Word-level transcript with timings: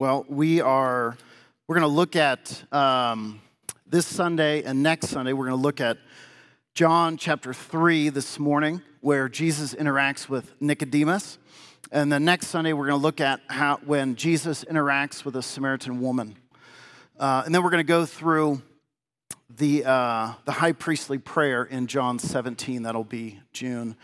Well, 0.00 0.24
we 0.28 0.60
are, 0.60 1.16
we're 1.66 1.74
going 1.74 1.90
to 1.90 1.92
look 1.92 2.14
at 2.14 2.62
um, 2.72 3.40
this 3.84 4.06
Sunday 4.06 4.62
and 4.62 4.80
next 4.80 5.08
Sunday, 5.08 5.32
we're 5.32 5.46
going 5.46 5.58
to 5.58 5.62
look 5.62 5.80
at 5.80 5.98
John 6.72 7.16
chapter 7.16 7.52
3 7.52 8.10
this 8.10 8.38
morning, 8.38 8.80
where 9.00 9.28
Jesus 9.28 9.74
interacts 9.74 10.28
with 10.28 10.54
Nicodemus. 10.60 11.38
And 11.90 12.12
the 12.12 12.20
next 12.20 12.46
Sunday, 12.46 12.74
we're 12.74 12.86
going 12.86 13.00
to 13.00 13.02
look 13.02 13.20
at 13.20 13.40
how 13.48 13.80
when 13.86 14.14
Jesus 14.14 14.64
interacts 14.66 15.24
with 15.24 15.34
a 15.34 15.42
Samaritan 15.42 16.00
woman. 16.00 16.36
Uh, 17.18 17.42
and 17.44 17.52
then 17.52 17.64
we're 17.64 17.70
going 17.70 17.84
to 17.84 17.92
go 17.92 18.06
through 18.06 18.62
the, 19.50 19.84
uh, 19.84 20.34
the 20.44 20.52
high 20.52 20.70
priestly 20.70 21.18
prayer 21.18 21.64
in 21.64 21.88
John 21.88 22.20
17. 22.20 22.84
That'll 22.84 23.02
be 23.02 23.40
June. 23.52 23.96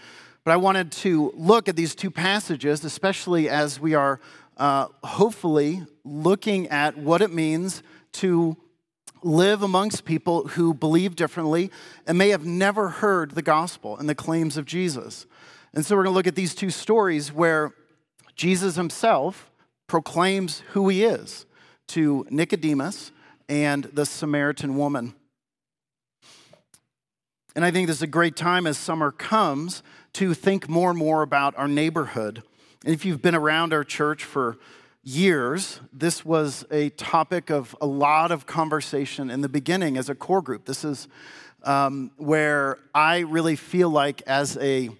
But 0.44 0.50
I 0.50 0.56
wanted 0.56 0.92
to 0.92 1.32
look 1.36 1.68
at 1.70 1.76
these 1.76 1.94
two 1.94 2.10
passages, 2.10 2.84
especially 2.84 3.48
as 3.48 3.80
we 3.80 3.94
are 3.94 4.20
uh, 4.56 4.86
hopefully 5.02 5.84
looking 6.04 6.68
at 6.68 6.96
what 6.96 7.22
it 7.22 7.32
means 7.32 7.82
to 8.12 8.56
live 9.22 9.62
amongst 9.62 10.04
people 10.04 10.48
who 10.48 10.74
believe 10.74 11.16
differently 11.16 11.70
and 12.06 12.18
may 12.18 12.28
have 12.28 12.44
never 12.44 12.90
heard 12.90 13.32
the 13.32 13.42
gospel 13.42 13.96
and 13.96 14.08
the 14.08 14.14
claims 14.14 14.56
of 14.56 14.66
Jesus. 14.66 15.26
And 15.72 15.84
so 15.84 15.96
we're 15.96 16.04
going 16.04 16.12
to 16.12 16.16
look 16.16 16.26
at 16.26 16.34
these 16.34 16.54
two 16.54 16.70
stories 16.70 17.32
where 17.32 17.72
Jesus 18.36 18.76
himself 18.76 19.50
proclaims 19.86 20.60
who 20.72 20.88
he 20.88 21.04
is 21.04 21.46
to 21.88 22.26
Nicodemus 22.30 23.12
and 23.48 23.84
the 23.84 24.06
Samaritan 24.06 24.76
woman. 24.76 25.14
And 27.56 27.64
I 27.64 27.70
think 27.70 27.86
this 27.86 27.96
is 27.96 28.02
a 28.02 28.08
great 28.08 28.36
time 28.36 28.66
as 28.66 28.76
summer 28.76 29.10
comes 29.10 29.82
to 30.14 30.34
think 30.34 30.68
more 30.68 30.90
and 30.90 30.98
more 30.98 31.22
about 31.22 31.56
our 31.56 31.68
neighborhood. 31.68 32.42
And 32.84 32.92
if 32.92 33.06
you've 33.06 33.22
been 33.22 33.34
around 33.34 33.72
our 33.72 33.82
church 33.82 34.24
for 34.24 34.58
years, 35.02 35.80
this 35.90 36.22
was 36.22 36.66
a 36.70 36.90
topic 36.90 37.48
of 37.48 37.74
a 37.80 37.86
lot 37.86 38.30
of 38.30 38.44
conversation 38.44 39.30
in 39.30 39.40
the 39.40 39.48
beginning 39.48 39.96
as 39.96 40.10
a 40.10 40.14
core 40.14 40.42
group. 40.42 40.66
This 40.66 40.84
is 40.84 41.08
um, 41.62 42.10
where 42.18 42.78
I 42.94 43.20
really 43.20 43.56
feel 43.56 43.88
like, 43.88 44.20
as 44.26 44.58
a 44.58 44.90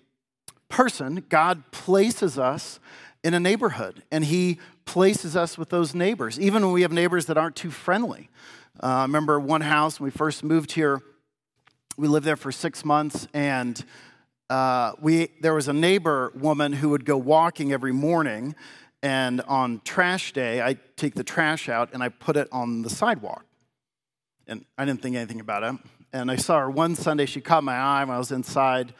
person, 0.70 1.26
God 1.28 1.70
places 1.72 2.38
us 2.38 2.80
in 3.22 3.34
a 3.34 3.41
neighborhood 3.41 4.02
and 4.10 4.24
He 4.24 4.58
places 4.86 5.36
us 5.36 5.58
with 5.58 5.69
those 5.69 5.94
neighbors, 5.94 6.41
even 6.41 6.62
when 6.62 6.72
we 6.72 6.82
have 6.82 6.92
neighbors 6.92 7.26
that 7.26 7.36
aren't 7.36 7.56
too 7.56 7.70
friendly. 7.70 8.30
Uh, 8.82 8.86
I 8.86 9.02
remember 9.02 9.38
one 9.38 9.60
house 9.60 10.00
when 10.00 10.06
we 10.06 10.10
first 10.10 10.42
moved 10.42 10.72
here, 10.72 11.02
we 11.98 12.08
lived 12.08 12.24
there 12.24 12.36
for 12.36 12.50
six 12.50 12.82
months, 12.82 13.28
and 13.34 13.84
uh, 14.55 14.92
we, 15.00 15.30
there 15.41 15.52
was 15.52 15.66
a 15.66 15.72
neighbor 15.72 16.30
woman 16.36 16.72
who 16.72 16.91
would 16.91 17.05
go 17.05 17.16
walking 17.16 17.72
every 17.72 17.92
morning 17.92 18.55
and 19.02 19.41
on 19.48 19.80
trash 19.84 20.33
day, 20.33 20.62
I 20.62 20.77
take 20.94 21.14
the 21.14 21.24
trash 21.24 21.69
out 21.69 21.91
and 21.92 22.05
I 22.05 22.08
put 22.08 22.36
it 22.36 22.47
on 22.52 22.82
the 22.82 22.88
sidewalk. 22.88 23.44
And 24.47 24.64
I 24.78 24.84
didn't 24.84 25.02
think 25.02 25.16
anything 25.16 25.41
about 25.41 25.64
it. 25.64 25.75
And 26.12 26.30
I 26.30 26.36
saw 26.36 26.60
her 26.60 26.70
one 26.70 26.94
Sunday, 26.94 27.27
she 27.27 27.41
caught 27.41 27.64
my 27.64 27.75
eye 27.75 28.05
when 28.05 28.14
I 28.14 28.19
was 28.19 28.30
inside, 28.30 28.94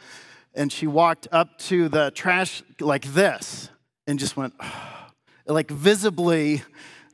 and 0.53 0.73
she 0.73 0.87
walked 0.87 1.29
up 1.31 1.57
to 1.59 1.87
the 1.87 2.11
trash 2.11 2.61
like 2.81 3.05
this 3.13 3.69
and 4.07 4.19
just 4.19 4.35
went, 4.35 4.55
like 5.47 5.71
visibly 5.71 6.63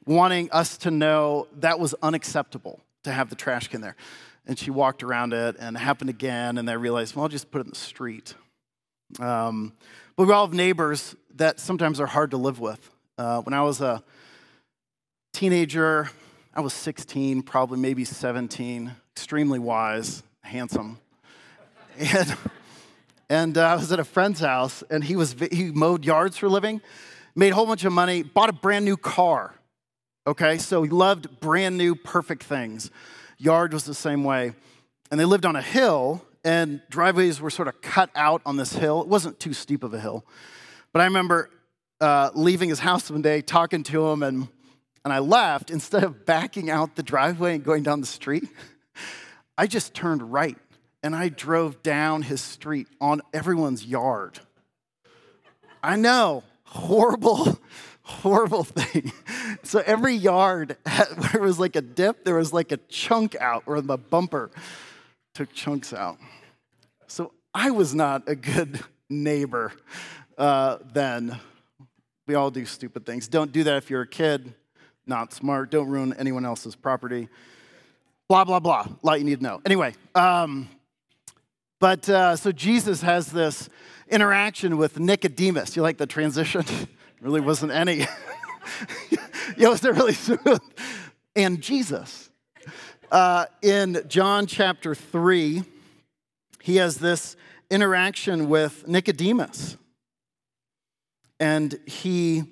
wanting 0.07 0.49
us 0.51 0.77
to 0.79 0.89
know 0.89 1.47
that 1.59 1.79
was 1.79 1.93
unacceptable 2.01 2.79
to 3.03 3.11
have 3.11 3.29
the 3.29 3.35
trash 3.35 3.67
can 3.67 3.81
there. 3.81 3.95
And 4.45 4.57
she 4.57 4.71
walked 4.71 5.03
around 5.03 5.33
it 5.33 5.55
and 5.59 5.75
it 5.75 5.79
happened 5.79 6.09
again, 6.09 6.57
and 6.57 6.69
I 6.69 6.73
realized, 6.73 7.15
well, 7.15 7.23
I'll 7.23 7.29
just 7.29 7.51
put 7.51 7.61
it 7.61 7.65
in 7.65 7.71
the 7.71 7.75
street. 7.75 8.33
Um, 9.19 9.73
but 10.15 10.27
we 10.27 10.33
all 10.33 10.45
have 10.45 10.53
neighbors 10.53 11.15
that 11.35 11.59
sometimes 11.59 11.99
are 11.99 12.07
hard 12.07 12.31
to 12.31 12.37
live 12.37 12.59
with. 12.59 12.89
Uh, 13.17 13.41
when 13.41 13.53
I 13.53 13.61
was 13.61 13.81
a 13.81 14.03
teenager, 15.33 16.09
I 16.53 16.61
was 16.61 16.73
16, 16.73 17.43
probably 17.43 17.79
maybe 17.79 18.03
17, 18.03 18.91
extremely 19.15 19.59
wise, 19.59 20.23
handsome. 20.41 20.99
And, 21.99 22.37
and 23.29 23.57
uh, 23.57 23.67
I 23.67 23.75
was 23.75 23.91
at 23.91 23.99
a 23.99 24.03
friend's 24.03 24.39
house, 24.39 24.81
and 24.89 25.03
he, 25.03 25.15
was, 25.15 25.35
he 25.51 25.71
mowed 25.71 26.03
yards 26.03 26.37
for 26.37 26.47
a 26.47 26.49
living, 26.49 26.81
made 27.35 27.51
a 27.51 27.55
whole 27.55 27.65
bunch 27.65 27.85
of 27.85 27.93
money, 27.93 28.23
bought 28.23 28.49
a 28.49 28.53
brand 28.53 28.85
new 28.85 28.97
car. 28.97 29.53
Okay, 30.25 30.57
so 30.57 30.83
he 30.83 30.89
loved 30.89 31.39
brand 31.39 31.77
new, 31.77 31.95
perfect 31.95 32.43
things. 32.43 32.91
Yard 33.41 33.73
was 33.73 33.85
the 33.85 33.95
same 33.95 34.23
way. 34.23 34.53
And 35.09 35.19
they 35.19 35.25
lived 35.25 35.47
on 35.47 35.55
a 35.55 35.63
hill, 35.63 36.23
and 36.43 36.79
driveways 36.89 37.41
were 37.41 37.49
sort 37.49 37.67
of 37.67 37.81
cut 37.81 38.11
out 38.15 38.43
on 38.45 38.55
this 38.55 38.73
hill. 38.73 39.01
It 39.01 39.07
wasn't 39.07 39.39
too 39.39 39.53
steep 39.53 39.83
of 39.83 39.95
a 39.95 39.99
hill. 39.99 40.23
But 40.93 41.01
I 41.01 41.05
remember 41.05 41.49
uh, 41.99 42.29
leaving 42.35 42.69
his 42.69 42.79
house 42.79 43.09
one 43.09 43.23
day, 43.23 43.41
talking 43.41 43.81
to 43.83 44.09
him, 44.09 44.21
and, 44.21 44.47
and 45.03 45.11
I 45.11 45.19
left. 45.19 45.71
Instead 45.71 46.03
of 46.03 46.23
backing 46.23 46.69
out 46.69 46.95
the 46.95 47.01
driveway 47.01 47.55
and 47.55 47.63
going 47.63 47.81
down 47.81 47.99
the 47.99 48.07
street, 48.07 48.47
I 49.57 49.65
just 49.65 49.95
turned 49.95 50.31
right 50.31 50.57
and 51.03 51.15
I 51.15 51.29
drove 51.29 51.81
down 51.81 52.21
his 52.21 52.41
street 52.41 52.87
on 52.99 53.21
everyone's 53.33 53.83
yard. 53.83 54.39
I 55.81 55.95
know, 55.95 56.43
horrible, 56.63 57.59
horrible 58.11 58.63
thing. 58.65 59.11
So 59.63 59.81
every 59.85 60.13
yard, 60.13 60.77
had, 60.85 61.07
there 61.31 61.41
was 61.41 61.59
like 61.59 61.75
a 61.75 61.81
dip, 61.81 62.25
there 62.25 62.35
was 62.35 62.53
like 62.53 62.71
a 62.71 62.77
chunk 62.77 63.35
out, 63.35 63.63
or 63.65 63.81
the 63.81 63.97
bumper 63.97 64.51
took 65.33 65.53
chunks 65.53 65.93
out. 65.93 66.17
So 67.07 67.31
I 67.53 67.71
was 67.71 67.95
not 67.95 68.27
a 68.27 68.35
good 68.35 68.81
neighbor 69.09 69.71
uh, 70.37 70.77
then. 70.93 71.39
We 72.27 72.35
all 72.35 72.51
do 72.51 72.65
stupid 72.65 73.05
things. 73.05 73.27
Don't 73.27 73.51
do 73.51 73.63
that 73.63 73.77
if 73.77 73.89
you're 73.89 74.03
a 74.03 74.07
kid, 74.07 74.53
not 75.05 75.33
smart. 75.33 75.71
Don't 75.71 75.89
ruin 75.89 76.13
anyone 76.17 76.45
else's 76.45 76.75
property. 76.75 77.27
Blah, 78.29 78.45
blah, 78.45 78.59
blah. 78.59 78.85
A 78.87 79.05
lot 79.05 79.19
you 79.19 79.25
need 79.25 79.39
to 79.39 79.43
know. 79.43 79.61
Anyway, 79.65 79.93
um, 80.15 80.69
but 81.81 82.07
uh, 82.07 82.35
so 82.35 82.51
Jesus 82.51 83.01
has 83.01 83.31
this 83.31 83.67
interaction 84.07 84.77
with 84.77 84.99
Nicodemus. 84.99 85.75
You 85.75 85.81
like 85.81 85.97
the 85.97 86.05
transition? 86.05 86.63
Really 87.21 87.39
wasn't 87.39 87.71
any. 87.71 88.01
it 89.57 89.69
was 89.69 89.81
there 89.81 89.93
really. 89.93 90.15
And 91.35 91.61
Jesus. 91.61 92.29
Uh, 93.11 93.45
in 93.61 94.01
John 94.07 94.47
chapter 94.47 94.95
3, 94.95 95.63
he 96.61 96.77
has 96.77 96.97
this 96.97 97.35
interaction 97.69 98.49
with 98.49 98.87
Nicodemus. 98.87 99.77
And 101.39 101.79
he, 101.85 102.43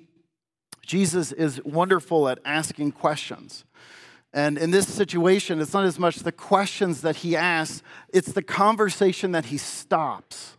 Jesus 0.84 1.32
is 1.32 1.62
wonderful 1.64 2.28
at 2.28 2.38
asking 2.44 2.92
questions. 2.92 3.64
And 4.32 4.58
in 4.58 4.70
this 4.70 4.86
situation, 4.86 5.60
it's 5.60 5.72
not 5.72 5.84
as 5.84 5.98
much 5.98 6.16
the 6.18 6.32
questions 6.32 7.00
that 7.02 7.16
he 7.16 7.36
asks, 7.36 7.82
it's 8.12 8.32
the 8.32 8.42
conversation 8.42 9.32
that 9.32 9.46
he 9.46 9.56
stops. 9.56 10.56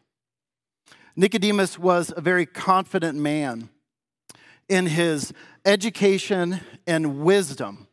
Nicodemus 1.16 1.78
was 1.78 2.14
a 2.16 2.22
very 2.22 2.46
confident 2.46 3.18
man 3.18 3.70
in 4.72 4.86
his 4.86 5.34
education 5.66 6.62
and 6.88 7.20
wisdom. 7.20 7.88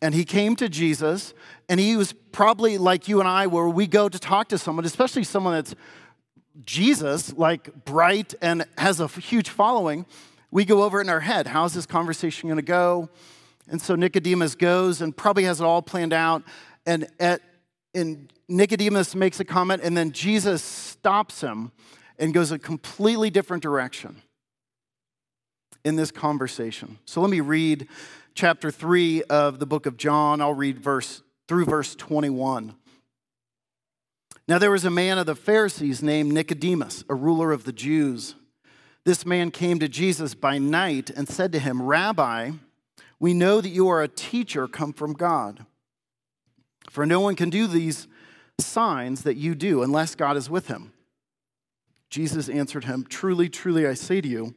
And 0.00 0.14
he 0.14 0.24
came 0.24 0.54
to 0.56 0.68
Jesus, 0.68 1.34
and 1.68 1.80
he 1.80 1.96
was 1.96 2.12
probably 2.30 2.78
like 2.78 3.08
you 3.08 3.18
and 3.18 3.28
I, 3.28 3.48
where 3.48 3.68
we 3.68 3.88
go 3.88 4.08
to 4.08 4.18
talk 4.18 4.48
to 4.50 4.58
someone, 4.58 4.84
especially 4.84 5.24
someone 5.24 5.54
that's 5.54 5.74
Jesus, 6.64 7.32
like 7.32 7.84
bright 7.84 8.34
and 8.40 8.66
has 8.78 9.00
a 9.00 9.08
huge 9.08 9.48
following, 9.48 10.06
we 10.52 10.64
go 10.64 10.84
over 10.84 11.00
in 11.00 11.08
our 11.08 11.20
head. 11.20 11.48
How's 11.48 11.74
this 11.74 11.86
conversation 11.86 12.48
going 12.48 12.56
to 12.56 12.62
go? 12.62 13.08
And 13.66 13.82
so 13.82 13.96
Nicodemus 13.96 14.54
goes 14.54 15.02
and 15.02 15.14
probably 15.14 15.42
has 15.42 15.60
it 15.60 15.64
all 15.64 15.82
planned 15.82 16.12
out. 16.12 16.44
And, 16.86 17.08
at, 17.18 17.40
and 17.96 18.32
Nicodemus 18.48 19.16
makes 19.16 19.40
a 19.40 19.44
comment, 19.44 19.82
and 19.82 19.96
then 19.96 20.12
Jesus 20.12 20.62
stops 20.62 21.40
him 21.40 21.72
and 22.16 22.32
goes 22.32 22.52
a 22.52 22.60
completely 22.60 23.28
different 23.28 23.64
direction 23.64 24.22
in 25.86 25.94
this 25.94 26.10
conversation. 26.10 26.98
So 27.04 27.20
let 27.20 27.30
me 27.30 27.38
read 27.38 27.86
chapter 28.34 28.72
3 28.72 29.22
of 29.22 29.60
the 29.60 29.66
book 29.66 29.86
of 29.86 29.96
John. 29.96 30.40
I'll 30.40 30.52
read 30.52 30.80
verse 30.80 31.22
through 31.46 31.66
verse 31.66 31.94
21. 31.94 32.74
Now 34.48 34.58
there 34.58 34.72
was 34.72 34.84
a 34.84 34.90
man 34.90 35.16
of 35.16 35.26
the 35.26 35.36
Pharisees 35.36 36.02
named 36.02 36.32
Nicodemus, 36.32 37.04
a 37.08 37.14
ruler 37.14 37.52
of 37.52 37.62
the 37.62 37.72
Jews. 37.72 38.34
This 39.04 39.24
man 39.24 39.52
came 39.52 39.78
to 39.78 39.86
Jesus 39.86 40.34
by 40.34 40.58
night 40.58 41.08
and 41.08 41.28
said 41.28 41.52
to 41.52 41.60
him, 41.60 41.80
Rabbi, 41.80 42.50
we 43.20 43.32
know 43.32 43.60
that 43.60 43.68
you 43.68 43.86
are 43.86 44.02
a 44.02 44.08
teacher 44.08 44.66
come 44.66 44.92
from 44.92 45.12
God. 45.12 45.66
For 46.90 47.06
no 47.06 47.20
one 47.20 47.36
can 47.36 47.48
do 47.48 47.68
these 47.68 48.08
signs 48.58 49.22
that 49.22 49.36
you 49.36 49.54
do 49.54 49.84
unless 49.84 50.16
God 50.16 50.36
is 50.36 50.50
with 50.50 50.66
him. 50.66 50.92
Jesus 52.10 52.48
answered 52.48 52.86
him, 52.86 53.06
Truly, 53.08 53.48
truly, 53.48 53.86
I 53.86 53.94
say 53.94 54.20
to 54.20 54.26
you, 54.26 54.56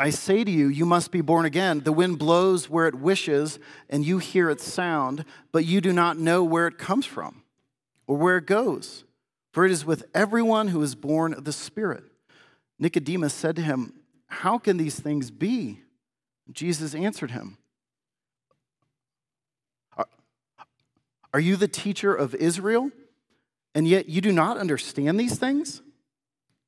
I 0.00 0.10
say 0.10 0.44
to 0.44 0.50
you, 0.50 0.68
you 0.68 0.86
must 0.86 1.10
be 1.10 1.20
born 1.20 1.44
again. 1.44 1.80
The 1.80 1.92
wind 1.92 2.18
blows 2.18 2.70
where 2.70 2.86
it 2.86 2.94
wishes, 2.94 3.58
and 3.90 4.06
you 4.06 4.18
hear 4.18 4.48
its 4.48 4.64
sound, 4.64 5.24
but 5.50 5.64
you 5.64 5.80
do 5.80 5.92
not 5.92 6.16
know 6.16 6.44
where 6.44 6.68
it 6.68 6.78
comes 6.78 7.04
from 7.04 7.42
or 8.06 8.16
where 8.16 8.36
it 8.36 8.46
goes. 8.46 9.04
For 9.52 9.64
it 9.64 9.72
is 9.72 9.84
with 9.84 10.04
everyone 10.14 10.68
who 10.68 10.82
is 10.82 10.94
born 10.94 11.34
of 11.34 11.44
the 11.44 11.52
Spirit. 11.52 12.04
Nicodemus 12.78 13.34
said 13.34 13.56
to 13.56 13.62
him, 13.62 13.92
How 14.26 14.56
can 14.56 14.76
these 14.76 15.00
things 15.00 15.32
be? 15.32 15.80
Jesus 16.52 16.94
answered 16.94 17.32
him, 17.32 17.58
Are 21.34 21.40
you 21.40 21.56
the 21.56 21.68
teacher 21.68 22.14
of 22.14 22.34
Israel, 22.36 22.90
and 23.74 23.86
yet 23.86 24.08
you 24.08 24.20
do 24.20 24.32
not 24.32 24.56
understand 24.56 25.18
these 25.20 25.38
things? 25.38 25.82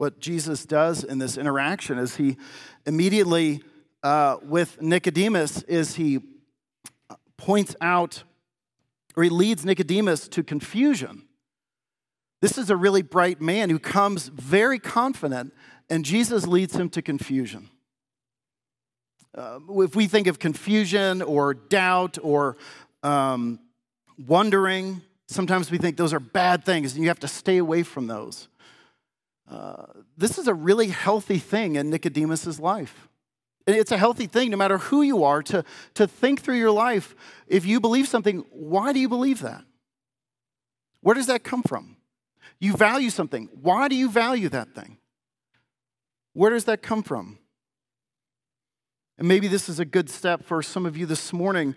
what 0.00 0.18
Jesus 0.18 0.64
does 0.64 1.04
in 1.04 1.18
this 1.18 1.36
interaction 1.36 1.98
is 1.98 2.16
he 2.16 2.38
immediately, 2.86 3.62
uh, 4.02 4.38
with 4.42 4.80
Nicodemus, 4.80 5.60
is 5.64 5.96
he 5.96 6.20
points 7.36 7.76
out 7.82 8.22
or 9.14 9.24
he 9.24 9.28
leads 9.28 9.62
Nicodemus 9.62 10.26
to 10.28 10.42
confusion. 10.42 11.24
This 12.40 12.56
is 12.56 12.70
a 12.70 12.76
really 12.76 13.02
bright 13.02 13.42
man 13.42 13.68
who 13.68 13.78
comes 13.78 14.28
very 14.28 14.78
confident, 14.78 15.52
and 15.90 16.02
Jesus 16.02 16.46
leads 16.46 16.74
him 16.74 16.88
to 16.88 17.02
confusion. 17.02 17.68
Uh, 19.36 19.58
if 19.80 19.94
we 19.94 20.06
think 20.06 20.28
of 20.28 20.38
confusion 20.38 21.20
or 21.20 21.52
doubt 21.52 22.16
or 22.22 22.56
um, 23.02 23.60
wondering, 24.26 25.02
sometimes 25.28 25.70
we 25.70 25.76
think 25.76 25.98
those 25.98 26.14
are 26.14 26.20
bad 26.20 26.64
things 26.64 26.94
and 26.94 27.02
you 27.02 27.08
have 27.08 27.20
to 27.20 27.28
stay 27.28 27.58
away 27.58 27.82
from 27.82 28.06
those 28.06 28.48
this 30.16 30.38
is 30.38 30.46
a 30.46 30.54
really 30.54 30.88
healthy 30.88 31.38
thing 31.38 31.76
in 31.76 31.90
Nicodemus's 31.90 32.60
life. 32.60 33.08
And 33.66 33.76
it's 33.76 33.92
a 33.92 33.98
healthy 33.98 34.26
thing, 34.26 34.50
no 34.50 34.56
matter 34.56 34.78
who 34.78 35.02
you 35.02 35.22
are, 35.24 35.42
to, 35.44 35.64
to 35.94 36.06
think 36.06 36.40
through 36.40 36.56
your 36.56 36.70
life. 36.70 37.14
If 37.46 37.66
you 37.66 37.80
believe 37.80 38.08
something, 38.08 38.44
why 38.50 38.92
do 38.92 39.00
you 39.00 39.08
believe 39.08 39.40
that? 39.42 39.64
Where 41.02 41.14
does 41.14 41.26
that 41.26 41.44
come 41.44 41.62
from? 41.62 41.96
You 42.58 42.76
value 42.76 43.10
something. 43.10 43.48
Why 43.60 43.88
do 43.88 43.96
you 43.96 44.10
value 44.10 44.48
that 44.50 44.74
thing? 44.74 44.98
Where 46.32 46.50
does 46.50 46.64
that 46.64 46.82
come 46.82 47.02
from? 47.02 47.38
And 49.18 49.28
maybe 49.28 49.48
this 49.48 49.68
is 49.68 49.78
a 49.78 49.84
good 49.84 50.08
step 50.08 50.44
for 50.44 50.62
some 50.62 50.86
of 50.86 50.96
you 50.96 51.06
this 51.06 51.32
morning 51.32 51.74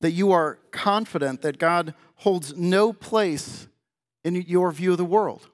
that 0.00 0.12
you 0.12 0.32
are 0.32 0.58
confident 0.70 1.42
that 1.42 1.58
God 1.58 1.94
holds 2.16 2.56
no 2.56 2.92
place 2.92 3.68
in 4.24 4.34
your 4.34 4.72
view 4.72 4.92
of 4.92 4.98
the 4.98 5.04
world. 5.04 5.48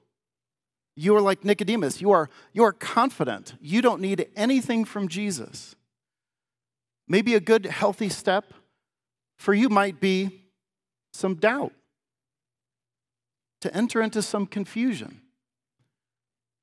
You 0.97 1.15
are 1.15 1.21
like 1.21 1.45
Nicodemus. 1.45 2.01
You 2.01 2.11
are, 2.11 2.29
you 2.51 2.63
are 2.63 2.73
confident. 2.73 3.53
You 3.61 3.81
don't 3.81 4.01
need 4.01 4.27
anything 4.35 4.83
from 4.83 5.07
Jesus. 5.07 5.75
Maybe 7.07 7.35
a 7.35 7.39
good, 7.39 7.67
healthy 7.67 8.09
step 8.09 8.51
for 9.37 9.53
you 9.53 9.69
might 9.69 9.99
be 9.99 10.45
some 11.13 11.35
doubt, 11.35 11.71
to 13.61 13.73
enter 13.75 14.01
into 14.01 14.21
some 14.21 14.45
confusion, 14.45 15.21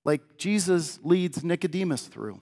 like 0.05 0.37
Jesus 0.37 0.99
leads 1.03 1.43
Nicodemus 1.43 2.07
through. 2.07 2.41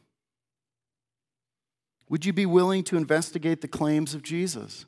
Would 2.09 2.27
you 2.27 2.33
be 2.33 2.45
willing 2.45 2.85
to 2.85 2.97
investigate 2.97 3.61
the 3.61 3.69
claims 3.69 4.15
of 4.15 4.23
Jesus? 4.23 4.85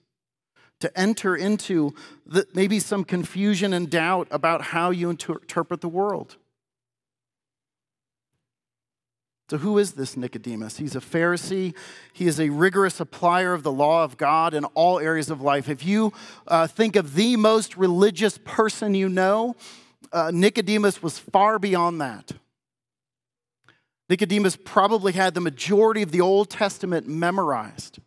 To 0.80 0.98
enter 0.98 1.36
into 1.36 1.94
the, 2.26 2.46
maybe 2.52 2.78
some 2.78 3.04
confusion 3.04 3.72
and 3.72 3.88
doubt 3.88 4.28
about 4.30 4.60
how 4.60 4.90
you 4.90 5.08
inter- 5.08 5.38
interpret 5.38 5.80
the 5.80 5.88
world? 5.88 6.36
So, 9.50 9.58
who 9.58 9.76
is 9.76 9.92
this 9.92 10.16
Nicodemus? 10.16 10.78
He's 10.78 10.96
a 10.96 11.00
Pharisee. 11.00 11.74
He 12.14 12.26
is 12.26 12.40
a 12.40 12.48
rigorous 12.48 12.98
applier 12.98 13.54
of 13.54 13.62
the 13.62 13.72
law 13.72 14.02
of 14.02 14.16
God 14.16 14.54
in 14.54 14.64
all 14.66 14.98
areas 14.98 15.28
of 15.28 15.42
life. 15.42 15.68
If 15.68 15.84
you 15.84 16.14
uh, 16.48 16.66
think 16.66 16.96
of 16.96 17.14
the 17.14 17.36
most 17.36 17.76
religious 17.76 18.38
person 18.44 18.94
you 18.94 19.08
know, 19.08 19.54
uh, 20.12 20.30
Nicodemus 20.32 21.02
was 21.02 21.18
far 21.18 21.58
beyond 21.58 22.00
that. 22.00 22.32
Nicodemus 24.08 24.56
probably 24.56 25.12
had 25.12 25.34
the 25.34 25.40
majority 25.40 26.02
of 26.02 26.10
the 26.10 26.20
Old 26.20 26.48
Testament 26.48 27.06
memorized. 27.06 27.98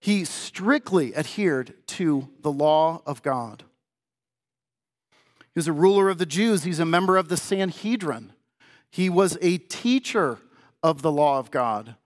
He 0.00 0.26
strictly 0.26 1.16
adhered 1.16 1.74
to 1.88 2.28
the 2.42 2.52
law 2.52 3.00
of 3.06 3.22
God. 3.22 3.62
He 5.40 5.58
was 5.58 5.68
a 5.68 5.72
ruler 5.72 6.10
of 6.10 6.18
the 6.18 6.26
Jews, 6.26 6.64
he's 6.64 6.80
a 6.80 6.84
member 6.84 7.16
of 7.16 7.28
the 7.28 7.38
Sanhedrin. 7.38 8.32
He 8.94 9.10
was 9.10 9.36
a 9.42 9.58
teacher 9.58 10.38
of 10.80 11.02
the 11.02 11.10
law 11.10 11.40
of 11.40 11.50
God. 11.50 11.96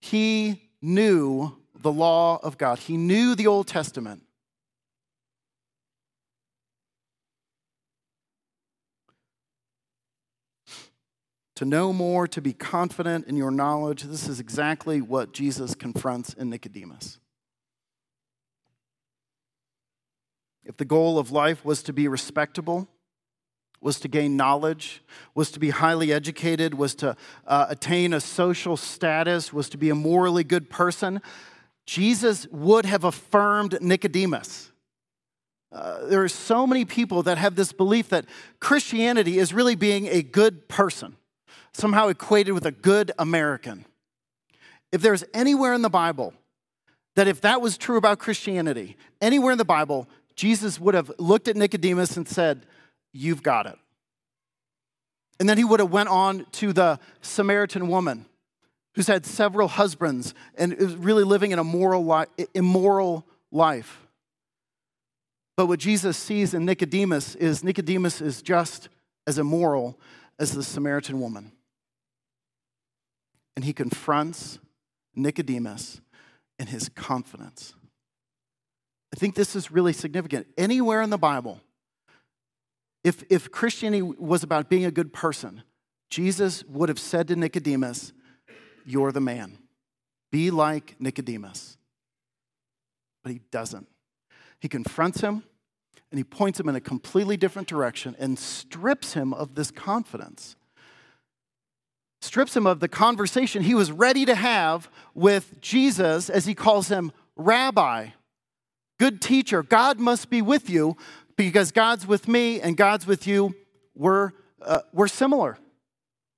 He 0.00 0.72
knew 0.82 1.52
the 1.80 1.92
law 1.92 2.40
of 2.42 2.58
God, 2.58 2.80
he 2.80 2.96
knew 2.96 3.36
the 3.36 3.46
Old 3.46 3.68
Testament. 3.68 4.24
To 11.54 11.64
know 11.64 11.92
more, 11.92 12.26
to 12.26 12.40
be 12.40 12.52
confident 12.52 13.28
in 13.28 13.36
your 13.36 13.52
knowledge, 13.52 14.02
this 14.02 14.26
is 14.26 14.40
exactly 14.40 15.00
what 15.00 15.32
Jesus 15.32 15.76
confronts 15.76 16.34
in 16.34 16.50
Nicodemus. 16.50 17.20
If 20.64 20.76
the 20.76 20.84
goal 20.84 21.20
of 21.20 21.30
life 21.30 21.64
was 21.64 21.84
to 21.84 21.92
be 21.92 22.08
respectable, 22.08 22.88
was 23.82 23.98
to 24.00 24.08
gain 24.08 24.36
knowledge, 24.36 25.02
was 25.34 25.50
to 25.50 25.58
be 25.58 25.70
highly 25.70 26.12
educated, 26.12 26.72
was 26.74 26.94
to 26.94 27.16
uh, 27.46 27.66
attain 27.68 28.14
a 28.14 28.20
social 28.20 28.76
status, 28.76 29.52
was 29.52 29.68
to 29.68 29.76
be 29.76 29.90
a 29.90 29.94
morally 29.94 30.44
good 30.44 30.70
person, 30.70 31.20
Jesus 31.84 32.46
would 32.52 32.86
have 32.86 33.02
affirmed 33.02 33.76
Nicodemus. 33.80 34.70
Uh, 35.72 36.06
there 36.06 36.22
are 36.22 36.28
so 36.28 36.66
many 36.66 36.84
people 36.84 37.24
that 37.24 37.38
have 37.38 37.56
this 37.56 37.72
belief 37.72 38.08
that 38.10 38.26
Christianity 38.60 39.38
is 39.38 39.52
really 39.52 39.74
being 39.74 40.06
a 40.06 40.22
good 40.22 40.68
person, 40.68 41.16
somehow 41.72 42.08
equated 42.08 42.54
with 42.54 42.66
a 42.66 42.72
good 42.72 43.10
American. 43.18 43.84
if 44.92 45.00
there's 45.00 45.24
anywhere 45.32 45.72
in 45.72 45.82
the 45.82 45.90
Bible 45.90 46.34
that 47.16 47.26
if 47.26 47.40
that 47.40 47.60
was 47.60 47.76
true 47.76 47.96
about 47.96 48.18
Christianity, 48.18 48.96
anywhere 49.20 49.52
in 49.52 49.58
the 49.58 49.64
Bible, 49.64 50.08
Jesus 50.36 50.78
would 50.78 50.94
have 50.94 51.10
looked 51.18 51.48
at 51.48 51.56
Nicodemus 51.56 52.16
and 52.16 52.28
said, 52.28 52.66
You've 53.12 53.42
got 53.42 53.66
it. 53.66 53.78
And 55.40 55.48
then 55.48 55.58
he 55.58 55.64
would 55.64 55.80
have 55.80 55.90
went 55.90 56.08
on 56.08 56.46
to 56.52 56.72
the 56.72 56.98
Samaritan 57.20 57.88
woman 57.88 58.26
who's 58.94 59.06
had 59.06 59.26
several 59.26 59.68
husbands 59.68 60.34
and 60.56 60.72
is 60.72 60.94
really 60.94 61.24
living 61.24 61.50
in 61.50 61.58
a 61.58 61.64
moral 61.64 62.06
li- 62.06 62.46
immoral 62.54 63.26
life. 63.50 64.06
But 65.56 65.66
what 65.66 65.80
Jesus 65.80 66.16
sees 66.16 66.54
in 66.54 66.64
Nicodemus 66.64 67.34
is 67.34 67.64
Nicodemus 67.64 68.20
is 68.20 68.42
just 68.42 68.88
as 69.26 69.38
immoral 69.38 69.98
as 70.38 70.52
the 70.52 70.62
Samaritan 70.62 71.20
woman. 71.20 71.52
And 73.56 73.64
he 73.64 73.72
confronts 73.72 74.58
Nicodemus 75.14 76.00
in 76.58 76.68
his 76.68 76.88
confidence. 76.88 77.74
I 79.14 79.18
think 79.18 79.34
this 79.34 79.54
is 79.54 79.70
really 79.70 79.92
significant. 79.92 80.46
Anywhere 80.56 81.02
in 81.02 81.10
the 81.10 81.18
Bible, 81.18 81.60
if, 83.04 83.24
if 83.30 83.50
Christianity 83.50 84.02
was 84.02 84.42
about 84.42 84.68
being 84.68 84.84
a 84.84 84.90
good 84.90 85.12
person, 85.12 85.62
Jesus 86.10 86.64
would 86.64 86.88
have 86.88 86.98
said 86.98 87.28
to 87.28 87.36
Nicodemus, 87.36 88.12
You're 88.84 89.12
the 89.12 89.20
man. 89.20 89.58
Be 90.30 90.50
like 90.50 90.96
Nicodemus. 90.98 91.76
But 93.22 93.32
he 93.32 93.40
doesn't. 93.50 93.88
He 94.60 94.68
confronts 94.68 95.20
him 95.20 95.42
and 96.10 96.18
he 96.18 96.24
points 96.24 96.60
him 96.60 96.68
in 96.68 96.76
a 96.76 96.80
completely 96.80 97.36
different 97.36 97.66
direction 97.66 98.14
and 98.18 98.38
strips 98.38 99.14
him 99.14 99.32
of 99.32 99.54
this 99.54 99.70
confidence. 99.70 100.56
Strips 102.20 102.56
him 102.56 102.66
of 102.66 102.80
the 102.80 102.88
conversation 102.88 103.62
he 103.62 103.74
was 103.74 103.90
ready 103.90 104.24
to 104.24 104.34
have 104.34 104.88
with 105.14 105.60
Jesus 105.60 106.30
as 106.30 106.44
he 106.44 106.54
calls 106.54 106.88
him 106.88 107.10
rabbi, 107.36 108.08
good 109.00 109.20
teacher. 109.20 109.62
God 109.62 109.98
must 109.98 110.30
be 110.30 110.42
with 110.42 110.70
you 110.70 110.96
because 111.46 111.72
God's 111.72 112.06
with 112.06 112.28
me 112.28 112.60
and 112.60 112.76
God's 112.76 113.06
with 113.06 113.26
you, 113.26 113.54
we're, 113.94 114.32
uh, 114.60 114.80
we're 114.92 115.08
similar. 115.08 115.58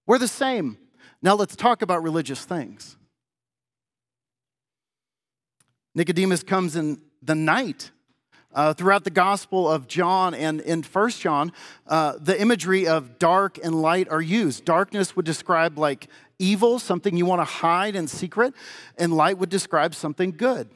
We're 0.07 0.19
the 0.19 0.29
same. 0.29 0.79
Now 1.23 1.35
let's 1.35 1.57
talk 1.57 1.83
about 1.83 2.03
religious 2.03 2.45
things. 2.45 2.97
Nicodemus 5.95 6.43
comes 6.43 6.77
in 6.77 7.01
the 7.23 7.35
night. 7.35 7.91
Uh, 8.53 8.73
throughout 8.73 9.03
the 9.03 9.11
Gospel 9.11 9.69
of 9.69 9.89
John 9.89 10.33
and 10.33 10.61
in 10.61 10.85
First 10.85 11.21
John, 11.21 11.51
uh, 11.89 12.13
the 12.21 12.41
imagery 12.41 12.87
of 12.87 13.19
dark 13.19 13.59
and 13.65 13.83
light 13.83 14.09
are 14.09 14.23
used. 14.23 14.65
Darkness 14.65 15.17
would 15.17 15.25
describe 15.25 15.77
like 15.77 16.07
evil, 16.39 16.79
something 16.79 17.17
you 17.17 17.27
want 17.27 17.41
to 17.41 17.45
hide 17.45 17.97
in 17.97 18.07
secret, 18.07 18.55
and 18.97 19.13
light 19.13 19.39
would 19.39 19.49
describe 19.49 19.93
something 19.93 20.31
good. 20.31 20.71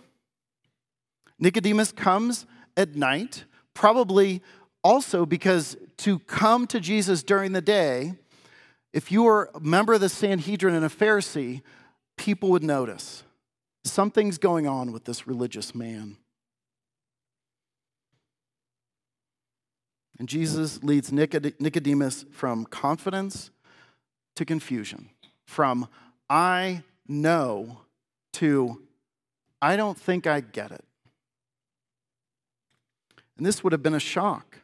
Nicodemus 1.39 1.93
comes 1.93 2.47
at 2.77 2.97
night 2.97 3.45
Probably 3.79 4.43
also 4.83 5.25
because 5.25 5.77
to 5.99 6.19
come 6.19 6.67
to 6.67 6.81
Jesus 6.81 7.23
during 7.23 7.53
the 7.53 7.61
day, 7.61 8.15
if 8.93 9.13
you 9.13 9.23
were 9.23 9.51
a 9.55 9.61
member 9.61 9.93
of 9.93 10.01
the 10.01 10.09
Sanhedrin 10.09 10.75
and 10.75 10.85
a 10.85 10.89
Pharisee, 10.89 11.63
people 12.17 12.51
would 12.51 12.65
notice 12.65 13.23
something's 13.85 14.37
going 14.37 14.67
on 14.67 14.91
with 14.91 15.05
this 15.05 15.29
religious 15.29 15.77
man. 15.77 16.17
And 20.19 20.29
Jesus 20.29 20.83
leads 20.83 21.13
Nicodemus 21.13 22.25
from 22.33 22.65
confidence 22.65 23.53
to 24.35 24.45
confusion, 24.45 25.11
from 25.45 25.87
I 26.29 26.83
know 27.07 27.83
to 28.33 28.83
I 29.63 29.77
don't 29.77 29.97
think 29.97 30.27
I 30.27 30.41
get 30.41 30.73
it. 30.73 30.85
And 33.39 33.47
this 33.47 33.65
would 33.65 33.73
have 33.73 33.83
been 33.83 33.95
a 33.95 34.01
shock. 34.01 34.59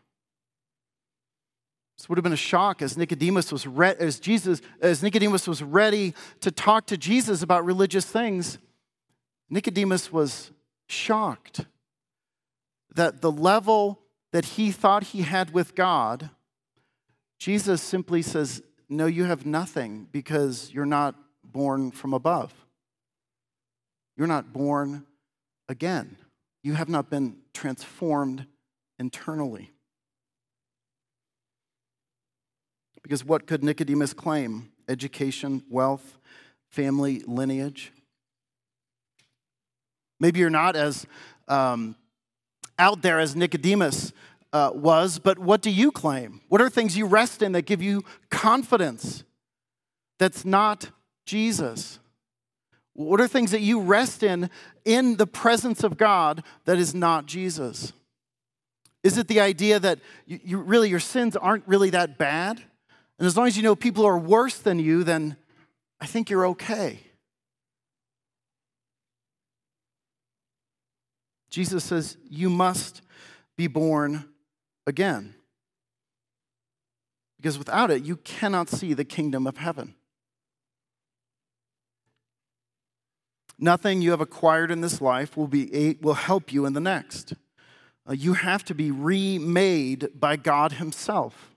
This 1.97 2.09
would 2.09 2.19
have 2.19 2.25
been 2.25 2.33
a 2.33 2.37
shock 2.37 2.83
as 2.83 2.99
Nicodemus 2.99 3.53
was 3.53 3.67
re- 3.67 3.95
as 3.99 4.19
Jesus 4.19 4.61
as 4.81 5.03
Nicodemus 5.03 5.47
was 5.47 5.63
ready 5.63 6.13
to 6.41 6.51
talk 6.51 6.87
to 6.89 6.97
Jesus 6.97 7.41
about 7.41 7.65
religious 7.65 8.05
things. 8.05 8.59
Nicodemus 9.49 10.13
was 10.13 10.51
shocked 10.89 11.67
that 12.95 13.21
the 13.23 13.31
level 13.31 14.01
that 14.33 14.45
he 14.45 14.73
thought 14.73 15.05
he 15.05 15.23
had 15.23 15.55
with 15.55 15.77
God, 15.77 16.31
Jesus 17.39 17.81
simply 17.81 18.23
says, 18.23 18.61
"No, 18.89 19.07
you 19.07 19.25
have 19.25 19.47
nothing 19.47 20.09
because 20.11 20.73
you're 20.73 20.85
not 20.85 21.15
born 21.45 21.93
from 21.93 22.13
above. 22.13 22.53
You're 24.17 24.27
not 24.27 24.53
born 24.53 25.07
again. 25.69 26.17
You 26.63 26.75
have 26.75 26.89
not 26.89 27.09
been 27.09 27.39
transformed 27.53 28.47
internally. 28.99 29.73
Because 33.03 33.25
what 33.25 33.47
could 33.47 33.63
Nicodemus 33.63 34.15
claim? 34.15 34.71
Education, 34.89 35.63
wealth, 35.69 36.19
family, 36.71 37.23
lineage. 37.27 37.93
Maybe 40.21 40.41
you're 40.41 40.51
not 40.51 40.75
as 40.75 41.07
um, 41.49 41.97
out 42.79 43.03
there 43.03 43.21
as 43.21 43.37
Nicodemus 43.37 44.13
uh, 44.53 44.71
was, 44.75 45.19
but 45.19 45.39
what 45.39 45.61
do 45.61 45.71
you 45.71 45.91
claim? 45.91 46.41
What 46.49 46.61
are 46.61 46.71
things 46.71 46.97
you 46.97 47.07
rest 47.07 47.43
in 47.43 47.53
that 47.53 47.63
give 47.63 47.83
you 47.83 48.05
confidence 48.31 49.25
that's 50.19 50.45
not 50.45 50.91
Jesus? 51.27 51.99
What 52.95 53.21
are 53.21 53.29
things 53.29 53.51
that 53.51 53.61
you 53.61 53.81
rest 53.81 54.23
in 54.23 54.49
in 54.85 55.17
the 55.17 55.27
presence 55.27 55.83
of 55.83 55.97
God 55.97 56.43
that 56.65 56.79
is 56.79 56.95
not 56.95 57.27
Jesus? 57.27 57.93
Is 59.05 59.19
it 59.19 59.29
the 59.29 59.41
idea 59.41 59.79
that 59.79 60.01
you, 60.27 60.41
you, 60.43 60.59
really 60.59 60.89
your 60.89 60.99
sins 60.99 61.37
aren't 61.37 61.69
really 61.69 61.91
that 61.91 62.17
bad? 62.17 62.63
And 63.19 63.27
as 63.27 63.37
long 63.37 63.47
as 63.47 63.57
you 63.57 63.63
know 63.63 63.77
people 63.77 64.07
are 64.07 64.19
worse 64.19 64.59
than 64.59 64.79
you, 64.79 65.05
then 65.05 65.37
I 66.01 66.07
think 66.07 66.31
you're 66.31 66.47
okay. 66.49 67.01
Jesus 71.51 71.85
says, 71.85 72.17
You 72.29 72.49
must 72.49 73.03
be 73.57 73.67
born 73.67 74.25
again. 74.87 75.35
Because 77.37 77.59
without 77.59 77.91
it, 77.91 78.05
you 78.05 78.17
cannot 78.17 78.71
see 78.71 78.95
the 78.95 79.05
kingdom 79.05 79.47
of 79.47 79.59
heaven. 79.59 79.95
Nothing 83.59 84.01
you 84.01 84.13
have 84.13 84.23
acquired 84.23 84.71
in 84.71 84.81
this 84.81 85.03
life 85.03 85.37
will, 85.37 85.47
be, 85.47 85.99
will 86.01 86.15
help 86.15 86.53
you 86.53 86.65
in 86.65 86.73
the 86.73 86.81
next. 86.81 87.35
Uh, 88.09 88.13
you 88.13 88.35
have 88.35 88.65
to 88.65 88.75
be 88.75 88.91
remade 88.91 90.09
by 90.15 90.37
God 90.37 90.73
Himself. 90.73 91.55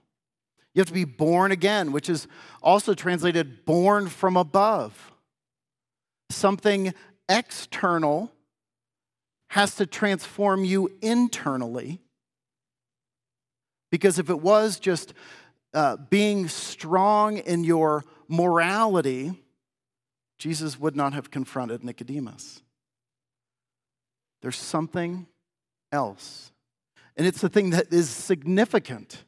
You 0.74 0.80
have 0.80 0.88
to 0.88 0.94
be 0.94 1.04
born 1.04 1.52
again, 1.52 1.92
which 1.92 2.08
is 2.08 2.26
also 2.62 2.94
translated 2.94 3.64
born 3.64 4.08
from 4.08 4.36
above. 4.36 5.12
Something 6.30 6.94
external 7.28 8.32
has 9.50 9.74
to 9.76 9.86
transform 9.86 10.64
you 10.64 10.90
internally. 11.02 12.00
Because 13.90 14.18
if 14.18 14.28
it 14.30 14.40
was 14.40 14.78
just 14.78 15.14
uh, 15.74 15.96
being 15.96 16.48
strong 16.48 17.38
in 17.38 17.64
your 17.64 18.04
morality, 18.28 19.32
Jesus 20.38 20.78
would 20.78 20.94
not 20.94 21.14
have 21.14 21.30
confronted 21.30 21.82
Nicodemus. 21.82 22.62
There's 24.42 24.56
something 24.56 25.26
else. 25.92 26.52
And 27.16 27.26
it's 27.26 27.40
the 27.40 27.48
thing 27.48 27.70
that 27.70 27.92
is 27.92 28.08
significant. 28.08 29.24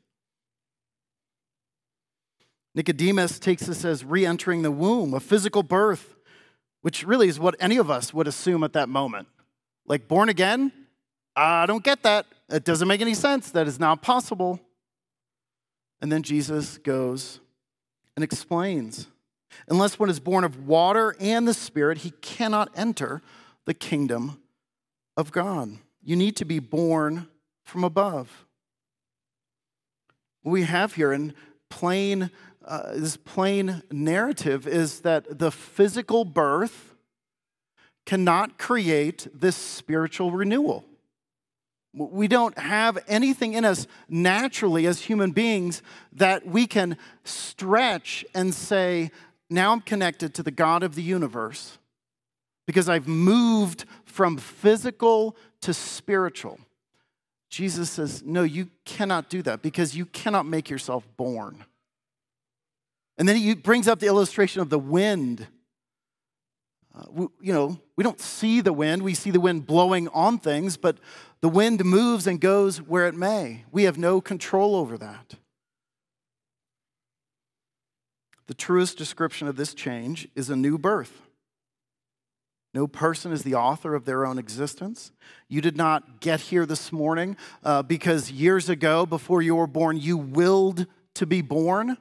Nicodemus 2.74 3.38
takes 3.38 3.66
this 3.66 3.84
as 3.84 4.04
re 4.04 4.24
entering 4.24 4.62
the 4.62 4.70
womb, 4.70 5.12
a 5.12 5.20
physical 5.20 5.62
birth, 5.62 6.14
which 6.82 7.04
really 7.04 7.28
is 7.28 7.40
what 7.40 7.56
any 7.58 7.76
of 7.76 7.90
us 7.90 8.14
would 8.14 8.28
assume 8.28 8.62
at 8.62 8.72
that 8.74 8.88
moment. 8.88 9.28
Like 9.86 10.06
born 10.06 10.28
again? 10.28 10.72
I 11.34 11.66
don't 11.66 11.82
get 11.82 12.02
that. 12.04 12.26
It 12.48 12.64
doesn't 12.64 12.86
make 12.86 13.00
any 13.00 13.14
sense. 13.14 13.50
That 13.50 13.66
is 13.66 13.80
not 13.80 14.02
possible. 14.02 14.60
And 16.00 16.10
then 16.10 16.22
Jesus 16.22 16.78
goes 16.78 17.40
and 18.16 18.24
explains 18.24 19.08
unless 19.68 19.98
one 19.98 20.10
is 20.10 20.20
born 20.20 20.44
of 20.44 20.66
water 20.66 21.16
and 21.20 21.46
the 21.46 21.54
Spirit, 21.54 21.98
he 21.98 22.12
cannot 22.22 22.70
enter 22.74 23.20
the 23.66 23.74
kingdom 23.74 24.40
of 25.16 25.32
God. 25.32 25.78
You 26.02 26.16
need 26.16 26.36
to 26.36 26.44
be 26.44 26.58
born 26.58 27.28
from 27.64 27.84
above. 27.84 28.46
What 30.42 30.52
we 30.52 30.62
have 30.62 30.94
here 30.94 31.12
in 31.12 31.34
plain, 31.68 32.30
uh, 32.64 32.94
this 32.94 33.16
plain 33.16 33.82
narrative 33.90 34.66
is 34.66 35.00
that 35.00 35.38
the 35.38 35.50
physical 35.50 36.24
birth 36.24 36.94
cannot 38.06 38.58
create 38.58 39.28
this 39.32 39.56
spiritual 39.56 40.32
renewal. 40.32 40.84
We 41.92 42.28
don't 42.28 42.56
have 42.58 42.98
anything 43.06 43.54
in 43.54 43.64
us 43.64 43.86
naturally 44.08 44.86
as 44.86 45.02
human 45.02 45.32
beings 45.32 45.82
that 46.12 46.46
we 46.46 46.66
can 46.66 46.96
stretch 47.24 48.24
and 48.34 48.54
say, 48.54 49.10
now 49.50 49.72
I'm 49.72 49.80
connected 49.80 50.32
to 50.34 50.42
the 50.42 50.52
God 50.52 50.82
of 50.82 50.94
the 50.94 51.02
universe, 51.02 51.78
because 52.66 52.88
I've 52.88 53.08
moved 53.08 53.84
from 54.04 54.38
physical 54.38 55.36
to 55.62 55.74
spiritual. 55.74 56.58
Jesus 57.48 57.90
says, 57.90 58.22
No, 58.24 58.42
you 58.42 58.68
cannot 58.84 59.28
do 59.28 59.42
that 59.42 59.62
because 59.62 59.96
you 59.96 60.06
cannot 60.06 60.46
make 60.46 60.70
yourself 60.70 61.06
born. 61.16 61.64
And 63.18 63.28
then 63.28 63.36
he 63.36 63.54
brings 63.54 63.88
up 63.88 63.98
the 63.98 64.06
illustration 64.06 64.62
of 64.62 64.70
the 64.70 64.78
wind. 64.78 65.46
Uh, 66.94 67.04
we, 67.10 67.26
you 67.40 67.52
know, 67.52 67.78
we 67.96 68.02
don't 68.02 68.20
see 68.20 68.60
the 68.60 68.72
wind, 68.72 69.02
we 69.02 69.14
see 69.14 69.30
the 69.30 69.40
wind 69.40 69.66
blowing 69.66 70.08
on 70.08 70.38
things, 70.38 70.76
but 70.76 70.98
the 71.40 71.48
wind 71.48 71.84
moves 71.84 72.26
and 72.26 72.40
goes 72.40 72.78
where 72.78 73.06
it 73.06 73.14
may. 73.14 73.64
We 73.70 73.84
have 73.84 73.98
no 73.98 74.20
control 74.20 74.74
over 74.74 74.96
that. 74.98 75.34
The 78.46 78.54
truest 78.54 78.98
description 78.98 79.46
of 79.46 79.56
this 79.56 79.74
change 79.74 80.26
is 80.34 80.50
a 80.50 80.56
new 80.56 80.76
birth. 80.78 81.29
No 82.72 82.86
person 82.86 83.32
is 83.32 83.42
the 83.42 83.54
author 83.56 83.94
of 83.94 84.04
their 84.04 84.24
own 84.24 84.38
existence. 84.38 85.10
You 85.48 85.60
did 85.60 85.76
not 85.76 86.20
get 86.20 86.40
here 86.40 86.66
this 86.66 86.92
morning 86.92 87.36
uh, 87.64 87.82
because 87.82 88.30
years 88.30 88.68
ago, 88.68 89.06
before 89.06 89.42
you 89.42 89.56
were 89.56 89.66
born, 89.66 89.96
you 89.98 90.16
willed 90.16 90.86
to 91.14 91.26
be 91.26 91.42
born. 91.42 91.98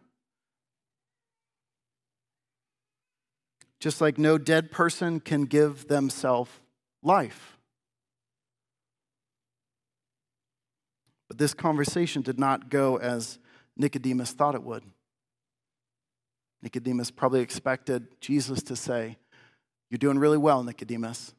Just 3.80 4.00
like 4.00 4.18
no 4.18 4.38
dead 4.38 4.72
person 4.72 5.20
can 5.20 5.46
give 5.46 5.88
themselves 5.88 6.52
life. 7.02 7.58
But 11.30 11.38
this 11.38 11.54
conversation 11.54 12.22
did 12.22 12.40
not 12.40 12.70
go 12.70 12.98
as 12.98 13.40
Nicodemus 13.78 14.34
thought 14.34 14.56
it 14.56 14.64
would. 14.64 14.84
Nicodemus 16.62 17.10
probably 17.10 17.40
expected 17.40 18.08
Jesus 18.20 18.62
to 18.64 18.76
say, 18.76 19.18
You're 19.90 19.98
doing 19.98 20.20
really 20.20 20.38
well, 20.38 20.64
Nicodemus. 20.64 21.34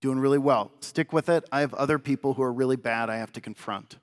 Doing 0.00 0.18
really 0.18 0.38
well. 0.38 0.70
Stick 0.80 1.12
with 1.12 1.28
it. 1.28 1.44
I 1.50 1.60
have 1.60 1.74
other 1.74 1.98
people 1.98 2.34
who 2.34 2.42
are 2.42 2.52
really 2.52 2.76
bad 2.76 3.10
I 3.10 3.16
have 3.16 3.32
to 3.32 3.40
confront. 3.40 3.98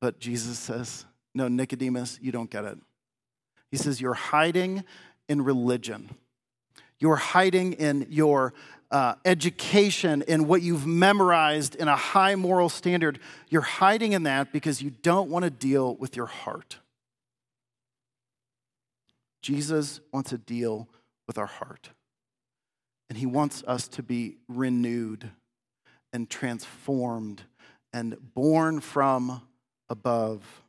But 0.00 0.18
Jesus 0.18 0.58
says, 0.58 1.04
No, 1.34 1.48
Nicodemus, 1.48 2.18
you 2.22 2.32
don't 2.32 2.50
get 2.50 2.64
it. 2.64 2.78
He 3.70 3.76
says, 3.76 4.00
You're 4.00 4.14
hiding 4.14 4.84
in 5.28 5.42
religion. 5.42 6.10
You're 6.98 7.16
hiding 7.16 7.72
in 7.74 8.06
your 8.10 8.54
uh, 8.92 9.14
education, 9.24 10.22
in 10.28 10.46
what 10.46 10.62
you've 10.62 10.86
memorized, 10.86 11.74
in 11.74 11.88
a 11.88 11.96
high 11.96 12.36
moral 12.36 12.68
standard. 12.68 13.18
You're 13.48 13.62
hiding 13.62 14.12
in 14.12 14.22
that 14.24 14.52
because 14.52 14.82
you 14.82 14.90
don't 14.90 15.28
want 15.28 15.44
to 15.44 15.50
deal 15.50 15.96
with 15.96 16.14
your 16.14 16.26
heart. 16.26 16.78
Jesus 19.40 20.00
wants 20.12 20.30
to 20.30 20.38
deal 20.38 20.88
with 21.26 21.38
our 21.38 21.46
heart. 21.46 21.90
And 23.12 23.18
he 23.18 23.26
wants 23.26 23.62
us 23.66 23.88
to 23.88 24.02
be 24.02 24.38
renewed 24.48 25.32
and 26.14 26.30
transformed 26.30 27.42
and 27.92 28.16
born 28.32 28.80
from 28.80 29.42
above. 29.90 30.62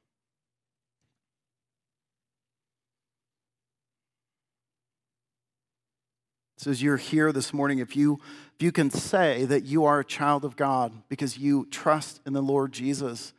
So, 6.58 6.70
as 6.70 6.84
you're 6.84 6.98
here 6.98 7.32
this 7.32 7.54
morning, 7.54 7.80
if 7.80 7.96
you, 7.96 8.20
if 8.58 8.62
you 8.62 8.74
can 8.74 8.90
say 8.92 9.46
that 9.46 9.64
you 9.64 9.86
are 9.86 10.02
a 10.02 10.06
child 10.06 10.44
of 10.44 10.58
God 10.58 10.92
because 11.08 11.38
you 11.38 11.66
trust 11.72 12.20
in 12.26 12.34
the 12.34 12.42
Lord 12.42 12.74
Jesus, 12.74 13.32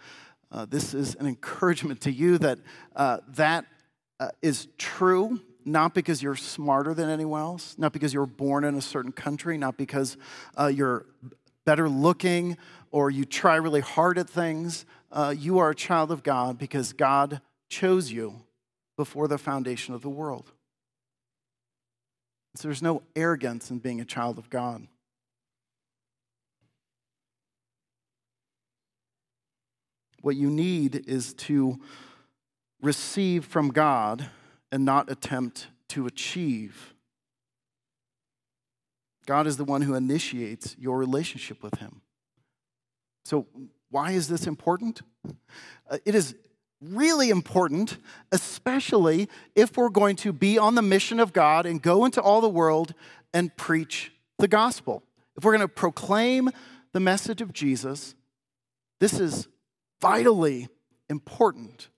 uh, 0.50 0.64
this 0.64 0.94
is 0.94 1.14
an 1.16 1.26
encouragement 1.26 2.00
to 2.00 2.11
you 2.11 2.38
that 2.38 2.58
uh, 2.96 3.18
that 3.28 3.66
uh, 4.18 4.30
is 4.40 4.66
true, 4.78 5.42
not 5.64 5.94
because 5.94 6.23
you're 6.23 6.37
smarter 6.37 6.94
than 6.94 7.09
anyone 7.09 7.40
else, 7.40 7.75
not 7.78 7.92
because 7.92 8.12
you're 8.12 8.26
born 8.26 8.64
in 8.64 8.75
a 8.75 8.83
certain 8.83 9.12
country, 9.12 9.56
not 9.56 9.76
because 9.76 10.16
uh, 10.59 10.66
you're 10.66 11.06
better 11.64 11.88
looking 11.88 12.56
or 12.90 13.11
you 13.11 13.24
try 13.24 13.57
really 13.57 13.81
hard 13.81 14.18
at 14.18 14.29
things. 14.29 14.85
Uh, 15.11 15.35
you 15.37 15.59
are 15.59 15.70
a 15.70 15.74
child 15.74 16.11
of 16.11 16.22
God 16.22 16.59
because 16.59 16.92
God 16.92 17.40
chose 17.68 18.12
you 18.12 18.42
before 18.96 19.27
the 19.27 19.38
foundation 19.38 19.94
of 19.94 20.03
the 20.03 20.11
world. 20.11 20.53
So 22.57 22.68
there's 22.68 22.83
no 22.83 23.03
arrogance 23.16 23.70
in 23.70 23.79
being 23.79 24.00
a 24.00 24.05
child 24.05 24.38
of 24.38 24.48
God. 24.48 24.87
What 30.20 30.37
you 30.37 30.48
need 30.48 31.05
is 31.09 31.35
to 31.35 31.81
receive 32.81 33.44
from 33.44 33.70
God 33.70 34.31
and 34.74 34.84
not 34.84 35.08
attempt 35.08 35.68
to 35.88 36.04
achieve. 36.04 36.94
God 39.24 39.46
is 39.46 39.56
the 39.56 39.62
one 39.62 39.82
who 39.82 39.94
initiates 39.94 40.74
your 40.76 40.98
relationship 40.98 41.62
with 41.62 41.78
Him. 41.78 42.00
So, 43.24 43.46
why 43.90 44.10
is 44.10 44.26
this 44.26 44.48
important? 44.48 45.02
Uh, 45.88 45.98
it 46.04 46.16
is 46.16 46.34
really 46.80 47.30
important, 47.30 47.98
especially 48.32 49.28
if 49.54 49.76
we're 49.76 49.90
going 49.90 50.16
to 50.16 50.32
be 50.32 50.58
on 50.58 50.74
the 50.74 50.82
mission 50.82 51.20
of 51.20 51.32
God 51.32 51.66
and 51.66 51.80
go 51.80 52.04
into 52.04 52.20
all 52.20 52.40
the 52.40 52.48
world 52.48 52.94
and 53.32 53.56
preach 53.56 54.10
the 54.40 54.48
gospel. 54.48 55.04
If 55.37 55.44
we're 55.44 55.56
going 55.56 55.68
to 55.68 55.68
proclaim 55.68 56.50
the 56.92 56.98
message 56.98 57.40
of 57.40 57.52
Jesus, 57.52 58.16
this 58.98 59.20
is 59.20 59.46
vitally 60.00 60.66
important 61.08 61.90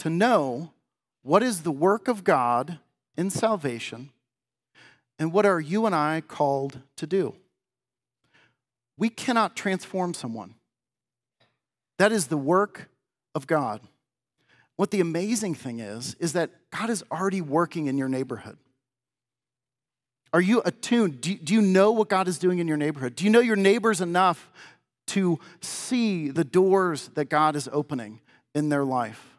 to 0.00 0.10
know 0.10 0.72
what 1.26 1.42
is 1.42 1.62
the 1.62 1.72
work 1.72 2.06
of 2.06 2.22
God 2.22 2.78
in 3.16 3.30
salvation 3.30 4.10
and 5.18 5.32
what 5.32 5.44
are 5.44 5.58
you 5.58 5.84
and 5.84 5.92
I 5.92 6.20
called 6.20 6.78
to 6.98 7.06
do. 7.06 7.34
We 8.96 9.08
cannot 9.08 9.56
transform 9.56 10.14
someone. 10.14 10.54
That 11.98 12.12
is 12.12 12.28
the 12.28 12.36
work 12.36 12.88
of 13.34 13.48
God. 13.48 13.80
What 14.76 14.92
the 14.92 15.00
amazing 15.00 15.56
thing 15.56 15.80
is, 15.80 16.14
is 16.20 16.34
that 16.34 16.50
God 16.70 16.90
is 16.90 17.02
already 17.10 17.40
working 17.40 17.86
in 17.86 17.98
your 17.98 18.08
neighborhood. 18.08 18.58
Are 20.32 20.40
you 20.40 20.62
attuned? 20.64 21.22
Do, 21.22 21.34
you 21.44 21.60
know 21.60 21.90
what 21.90 22.08
God 22.08 22.28
is 22.28 22.38
doing 22.38 22.60
in 22.60 22.68
your 22.68 22.76
neighborhood? 22.76 23.16
Do 23.16 23.24
you 23.24 23.30
know 23.30 23.40
your 23.40 23.56
neighbors 23.56 24.00
enough 24.00 24.48
to 25.08 25.40
see 25.60 26.30
the 26.30 26.44
doors 26.44 27.08
that 27.14 27.24
God 27.24 27.56
is 27.56 27.68
opening 27.72 28.20
in 28.54 28.68
their 28.68 28.84
life? 28.84 29.35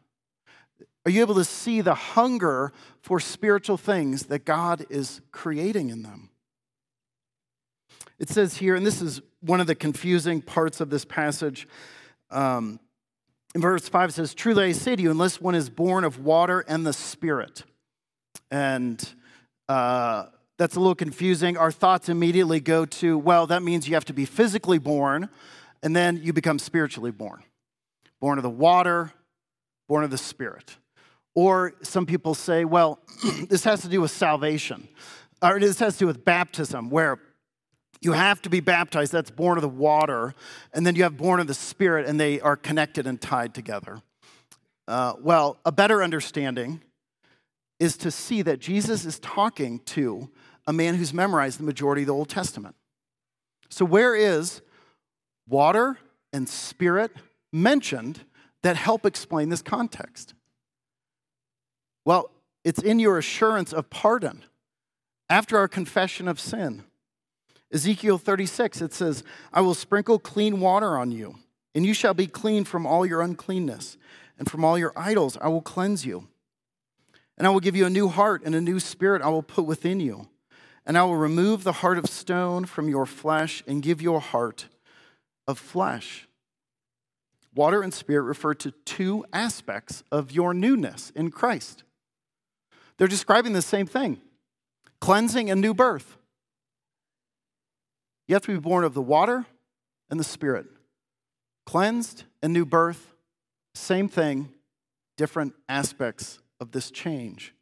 Are 1.07 1.09
you 1.09 1.21
able 1.21 1.35
to 1.35 1.45
see 1.45 1.79
the 1.79 1.93
hunger 1.93 2.73
for 2.99 3.21
spiritual 3.21 3.77
things 3.77 4.23
that 4.23 4.43
God 4.43 4.85
is 4.89 5.21
creating 5.31 5.89
in 5.89 6.03
them? 6.03 6.31
It 8.19 8.27
says 8.27 8.57
here, 8.57 8.75
and 8.75 8.85
this 8.85 9.01
is 9.01 9.21
one 9.39 9.61
of 9.61 9.67
the 9.67 9.75
confusing 9.75 10.41
parts 10.41 10.81
of 10.81 10.89
this 10.89 11.05
passage. 11.05 11.65
Um, 12.29 12.81
in 13.55 13.61
verse 13.61 13.87
5, 13.87 14.09
it 14.09 14.11
says, 14.11 14.33
Truly 14.33 14.65
I 14.65 14.71
say 14.73 14.97
to 14.97 15.01
you, 15.01 15.09
unless 15.09 15.39
one 15.39 15.55
is 15.55 15.69
born 15.69 16.03
of 16.03 16.25
water 16.25 16.65
and 16.67 16.85
the 16.85 16.91
Spirit. 16.91 17.63
And 18.51 19.01
uh, 19.69 20.25
that's 20.57 20.75
a 20.75 20.79
little 20.81 20.93
confusing. 20.93 21.55
Our 21.55 21.71
thoughts 21.71 22.09
immediately 22.09 22.59
go 22.59 22.83
to, 22.85 23.17
well, 23.17 23.47
that 23.47 23.63
means 23.63 23.87
you 23.87 23.93
have 23.93 24.03
to 24.05 24.13
be 24.13 24.25
physically 24.25 24.77
born, 24.77 25.29
and 25.81 25.95
then 25.95 26.19
you 26.21 26.33
become 26.33 26.59
spiritually 26.59 27.11
born. 27.11 27.43
Born 28.19 28.37
of 28.37 28.43
the 28.43 28.49
water, 28.49 29.13
born 29.87 30.03
of 30.03 30.11
the 30.11 30.17
Spirit. 30.17 30.75
Or 31.37 31.73
some 31.83 32.07
people 32.07 32.33
say, 32.33 32.65
well, 32.65 32.97
this 33.47 33.63
has 33.65 33.83
to 33.83 33.87
do 33.87 34.01
with 34.01 34.09
salvation, 34.09 34.87
or 35.39 35.59
this 35.59 35.77
has 35.77 35.93
to 35.93 35.99
do 35.99 36.07
with 36.07 36.25
baptism, 36.25 36.89
where 36.89 37.19
you 38.01 38.13
have 38.13 38.41
to 38.41 38.49
be 38.49 38.59
baptized, 38.59 39.11
that's 39.11 39.29
born 39.29 39.55
of 39.55 39.61
the 39.61 39.69
water, 39.69 40.33
and 40.73 40.83
then 40.83 40.95
you 40.95 41.03
have 41.03 41.15
born 41.15 41.39
of 41.39 41.45
the 41.45 41.53
Spirit, 41.53 42.07
and 42.07 42.19
they 42.19 42.41
are 42.41 42.55
connected 42.55 43.05
and 43.05 43.21
tied 43.21 43.53
together. 43.53 44.01
Uh, 44.87 45.13
well, 45.21 45.59
a 45.63 45.71
better 45.71 46.01
understanding 46.01 46.81
is 47.79 47.97
to 47.97 48.09
see 48.09 48.41
that 48.41 48.57
Jesus 48.57 49.05
is 49.05 49.19
talking 49.19 49.77
to 49.81 50.31
a 50.65 50.73
man 50.73 50.95
who's 50.95 51.13
memorized 51.13 51.59
the 51.59 51.65
majority 51.65 52.01
of 52.01 52.07
the 52.07 52.15
Old 52.15 52.29
Testament. 52.29 52.75
So, 53.69 53.85
where 53.85 54.15
is 54.15 54.63
water 55.47 55.99
and 56.33 56.49
spirit 56.49 57.11
mentioned 57.53 58.21
that 58.63 58.75
help 58.75 59.05
explain 59.05 59.49
this 59.49 59.61
context? 59.61 60.33
Well, 62.07 62.31
it's 62.63 62.79
in 62.79 62.99
your 62.99 63.17
assurance 63.17 63.73
of 63.73 63.89
pardon 63.89 64.45
after 65.29 65.57
our 65.57 65.67
confession 65.67 66.29
of 66.29 66.39
sin. 66.39 66.85
Ezekiel 67.69 68.17
36, 68.17 68.81
it 68.81 68.93
says, 68.93 69.25
I 69.51 69.59
will 69.59 69.73
sprinkle 69.73 70.17
clean 70.17 70.61
water 70.61 70.97
on 70.97 71.11
you, 71.11 71.35
and 71.75 71.85
you 71.85 71.93
shall 71.93 72.13
be 72.13 72.25
clean 72.25 72.63
from 72.63 72.85
all 72.87 73.05
your 73.05 73.19
uncleanness, 73.21 73.97
and 74.39 74.49
from 74.49 74.63
all 74.63 74.77
your 74.77 74.93
idols 74.95 75.37
I 75.41 75.49
will 75.49 75.61
cleanse 75.61 76.05
you. 76.05 76.29
And 77.37 77.45
I 77.45 77.49
will 77.49 77.59
give 77.59 77.75
you 77.75 77.85
a 77.85 77.89
new 77.89 78.07
heart, 78.07 78.41
and 78.45 78.55
a 78.55 78.61
new 78.61 78.79
spirit 78.79 79.21
I 79.21 79.27
will 79.27 79.43
put 79.43 79.65
within 79.65 79.99
you. 79.99 80.29
And 80.85 80.97
I 80.97 81.03
will 81.03 81.17
remove 81.17 81.65
the 81.65 81.73
heart 81.73 81.97
of 81.97 82.05
stone 82.05 82.63
from 82.63 82.87
your 82.87 83.05
flesh, 83.05 83.65
and 83.67 83.83
give 83.83 84.01
you 84.01 84.15
a 84.15 84.21
heart 84.21 84.67
of 85.45 85.59
flesh. 85.59 86.25
Water 87.53 87.81
and 87.81 87.93
spirit 87.93 88.23
refer 88.23 88.53
to 88.53 88.71
two 88.85 89.25
aspects 89.33 90.05
of 90.09 90.31
your 90.31 90.53
newness 90.53 91.11
in 91.13 91.31
Christ. 91.31 91.83
They're 92.97 93.07
describing 93.07 93.53
the 93.53 93.61
same 93.61 93.87
thing 93.87 94.21
cleansing 94.99 95.49
and 95.49 95.61
new 95.61 95.73
birth. 95.73 96.17
You 98.27 98.35
have 98.35 98.43
to 98.43 98.51
be 98.51 98.59
born 98.59 98.83
of 98.83 98.93
the 98.93 99.01
water 99.01 99.45
and 100.09 100.19
the 100.19 100.23
Spirit. 100.23 100.65
Cleansed 101.65 102.23
and 102.41 102.53
new 102.53 102.65
birth, 102.65 103.15
same 103.75 104.07
thing, 104.07 104.49
different 105.17 105.53
aspects 105.67 106.39
of 106.59 106.71
this 106.71 106.91
change. 106.91 107.53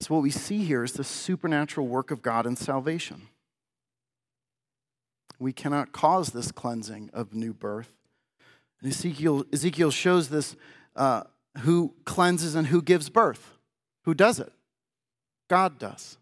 So, 0.00 0.14
what 0.14 0.22
we 0.22 0.30
see 0.30 0.64
here 0.64 0.84
is 0.84 0.92
the 0.92 1.04
supernatural 1.04 1.88
work 1.88 2.10
of 2.10 2.22
God 2.22 2.46
in 2.46 2.54
salvation. 2.54 3.28
We 5.40 5.52
cannot 5.52 5.92
cause 5.92 6.30
this 6.30 6.52
cleansing 6.52 7.10
of 7.12 7.34
new 7.34 7.52
birth. 7.52 7.92
And 8.80 8.90
Ezekiel, 8.90 9.44
Ezekiel 9.52 9.90
shows 9.90 10.28
this 10.28 10.56
uh, 10.94 11.24
who 11.58 11.94
cleanses 12.04 12.54
and 12.54 12.68
who 12.68 12.80
gives 12.80 13.08
birth. 13.08 13.57
Who 14.04 14.14
does 14.14 14.40
it? 14.40 14.52
God 15.48 15.78
does. 15.78 16.16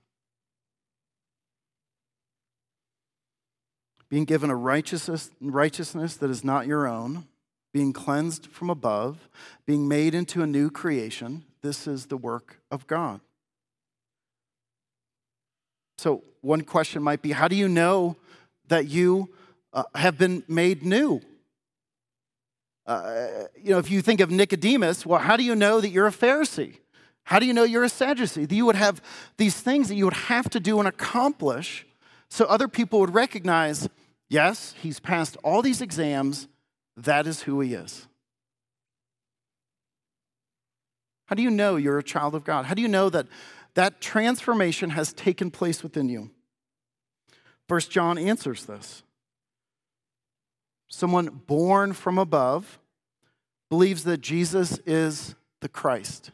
Being 4.09 4.25
given 4.25 4.51
a 4.51 4.57
righteousness, 4.57 5.31
righteousness 5.41 6.17
that 6.17 6.31
is 6.31 6.45
not 6.45 6.67
your 6.67 6.87
own, 6.87 7.27
being 7.73 7.93
cleansed 7.93 8.47
from 8.47 8.71
above, 8.71 9.29
being 9.67 9.89
made 9.89 10.15
into 10.15 10.43
a 10.43 10.47
new 10.47 10.71
creation, 10.71 11.45
this 11.63 11.87
is 11.87 12.07
the 12.07 12.17
work 12.17 12.61
of 12.71 12.87
God. 12.87 13.21
So, 15.99 16.23
one 16.41 16.61
question 16.61 17.03
might 17.03 17.23
be 17.23 17.33
how 17.33 17.49
do 17.49 17.57
you 17.57 17.69
know 17.69 18.17
that 18.69 18.87
you 18.87 19.31
uh, 19.73 19.85
have 19.95 20.19
been 20.19 20.45
made 20.47 20.85
new? 20.85 21.21
Uh, 22.87 23.45
you 23.61 23.71
know, 23.71 23.79
if 23.79 23.91
you 23.91 24.01
think 24.01 24.21
of 24.21 24.31
Nicodemus, 24.31 25.05
well, 25.05 25.19
how 25.19 25.37
do 25.37 25.43
you 25.43 25.57
know 25.57 25.81
that 25.81 25.89
you're 25.89 26.07
a 26.07 26.13
Pharisee? 26.13 26.77
How 27.27 27.41
do 27.41 27.47
you 27.47 27.53
know 27.53 27.65
you're 27.65 27.83
a 27.83 27.89
Sadducee? 27.89 28.45
That 28.47 28.55
you 28.55 28.65
would 28.67 28.77
have 28.77 29.03
these 29.37 29.61
things 29.61 29.89
that 29.89 29.97
you 29.97 30.05
would 30.05 30.15
have 30.15 30.49
to 30.51 30.61
do 30.61 30.79
and 30.79 30.87
accomplish 30.87 31.85
so 32.29 32.45
other 32.45 32.69
people 32.69 33.01
would 33.01 33.15
recognize 33.15 33.89
yes, 34.29 34.75
he's 34.81 35.01
passed 35.01 35.37
all 35.43 35.61
these 35.61 35.81
exams, 35.81 36.47
that 36.97 37.27
is 37.27 37.43
who 37.43 37.61
he 37.61 37.75
is. 37.75 38.07
How 41.27 41.35
do 41.35 41.43
you 41.43 41.51
know 41.51 41.75
you're 41.75 41.99
a 41.99 42.03
child 42.03 42.37
of 42.37 42.45
God? 42.45 42.67
How 42.67 42.75
do 42.75 42.83
you 42.83 42.89
know 42.89 43.11
that 43.11 43.27
that 43.75 44.01
transformation 44.01 44.91
has 44.91 45.13
taken 45.13 45.51
place 45.51 45.83
within 45.83 46.09
you? 46.09 46.31
First 47.69 47.91
John 47.91 48.19
answers 48.19 48.67
this. 48.67 49.03
Someone 50.87 51.43
born 51.47 51.93
from 51.93 52.19
above 52.19 52.79
believes 53.69 54.05
that 54.05 54.21
Jesus 54.21 54.79
is 54.87 55.35
the 55.61 55.69
Christ. 55.69 56.31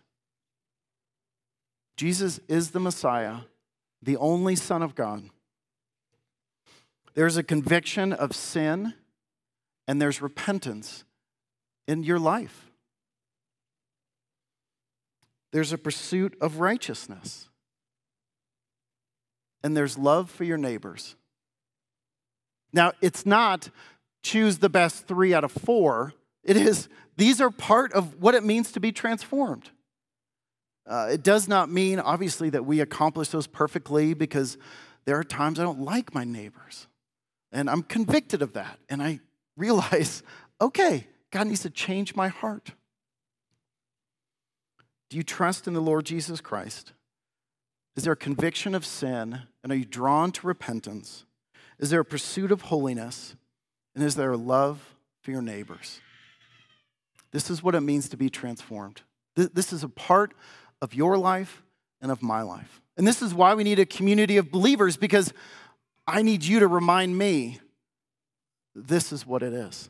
Jesus 2.03 2.41
is 2.49 2.73
the 2.73 2.81
Messiah, 2.81 3.43
the 4.03 4.17
only 4.17 4.57
Son 4.57 4.83
of 4.83 4.97
God. 4.97 5.23
There's 7.15 7.37
a 7.37 7.45
conviction 7.45 8.13
of 8.13 8.35
sin 8.35 8.95
and 9.87 10.03
there's 10.03 10.21
repentance 10.21 11.05
in 11.87 12.03
your 12.03 12.19
life. 12.19 12.73
There's 15.53 15.73
a 15.73 15.79
pursuit 15.79 16.37
of 16.41 16.59
righteousness. 16.59 17.49
And 19.63 19.77
there's 19.77 19.97
love 19.97 20.29
for 20.29 20.43
your 20.43 20.59
neighbors. 20.59 21.15
Now, 22.73 22.95
it's 23.01 23.25
not 23.25 23.69
choose 24.25 24.59
the 24.59 24.69
best 24.69 25.07
three 25.07 25.33
out 25.35 25.45
of 25.45 25.53
four. 25.53 26.15
It 26.43 26.57
is, 26.57 26.89
these 27.17 27.41
are 27.41 27.53
part 27.53 27.93
of 27.93 28.21
what 28.21 28.35
it 28.35 28.43
means 28.43 28.73
to 28.73 28.81
be 28.81 28.91
transformed. 28.91 29.71
Uh, 30.87 31.09
it 31.13 31.23
does 31.23 31.49
not 31.49 31.71
mean, 31.71 32.01
obviously, 32.01 32.51
that 32.51 32.65
we 32.65 32.81
accomplish 32.81 33.29
those 33.29 33.47
perfectly 33.47 34.15
because 34.15 34.59
there 35.05 35.19
are 35.19 35.25
times 35.25 35.59
I 35.59 35.63
don't 35.63 35.81
like 35.81 36.15
my 36.15 36.25
neighbors. 36.25 36.87
And 37.53 37.69
I'm 37.69 37.83
convicted 37.83 38.43
of 38.43 38.55
that. 38.55 38.79
And 38.89 39.03
I 39.03 39.21
realize, 39.57 40.23
okay, 40.61 41.07
God 41.31 41.47
needs 41.47 41.61
to 41.61 41.71
change 41.71 42.15
my 42.15 42.29
heart. 42.29 42.73
Do 45.11 45.17
you 45.17 45.23
trust 45.23 45.67
in 45.67 45.75
the 45.75 45.81
Lord 45.81 46.07
Jesus 46.07 46.41
Christ? 46.41 46.93
Is 47.97 48.05
there 48.05 48.15
a 48.15 48.17
conviction 48.17 48.75
of 48.75 48.87
sin? 48.87 49.43
And 49.63 49.71
are 49.71 49.77
you 49.77 49.85
drawn 49.85 50.33
to 50.33 50.47
repentance? 50.47 51.27
Is 51.79 51.91
there 51.91 52.01
a 52.01 52.05
pursuit 52.05 52.51
of 52.51 52.63
holiness? 52.63 53.37
And 53.95 54.03
is 54.03 54.15
there 54.15 54.33
a 54.33 54.37
love 54.37 54.97
for 55.21 55.31
your 55.31 55.43
neighbors? 55.43 56.01
This 57.33 57.51
is 57.51 57.63
what 57.63 57.75
it 57.75 57.81
means 57.81 58.09
to 58.11 58.17
be 58.17 58.31
transformed. 58.31 59.03
This 59.35 59.73
is 59.73 59.83
a 59.83 59.89
part 59.89 60.35
of 60.83 60.93
your 60.93 61.17
life 61.17 61.63
and 62.03 62.11
of 62.11 62.23
my 62.23 62.43
life. 62.43 62.83
And 62.99 63.07
this 63.07 63.23
is 63.23 63.33
why 63.33 63.55
we 63.55 63.65
need 63.65 63.79
a 63.79 63.87
community 63.87 64.37
of 64.37 64.51
believers 64.51 64.99
because 64.99 65.33
I 66.07 66.21
need 66.21 66.45
you 66.45 66.59
to 66.61 66.67
remind 66.67 67.17
me 67.17 67.61
this 68.75 69.13
is 69.13 69.25
what 69.25 69.43
it 69.43 69.53
is. 69.53 69.89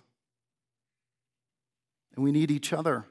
And 2.14 2.22
we 2.22 2.30
need 2.30 2.50
each 2.50 2.72
other. 2.72 3.06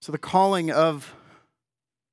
So, 0.00 0.10
the 0.10 0.18
calling 0.18 0.70
of 0.70 1.14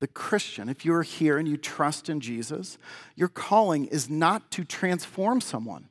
the 0.00 0.06
Christian, 0.06 0.68
if 0.68 0.84
you're 0.84 1.02
here 1.02 1.38
and 1.38 1.48
you 1.48 1.56
trust 1.56 2.08
in 2.08 2.20
Jesus, 2.20 2.78
your 3.16 3.28
calling 3.28 3.86
is 3.86 4.08
not 4.08 4.50
to 4.52 4.64
transform 4.64 5.40
someone 5.40 5.88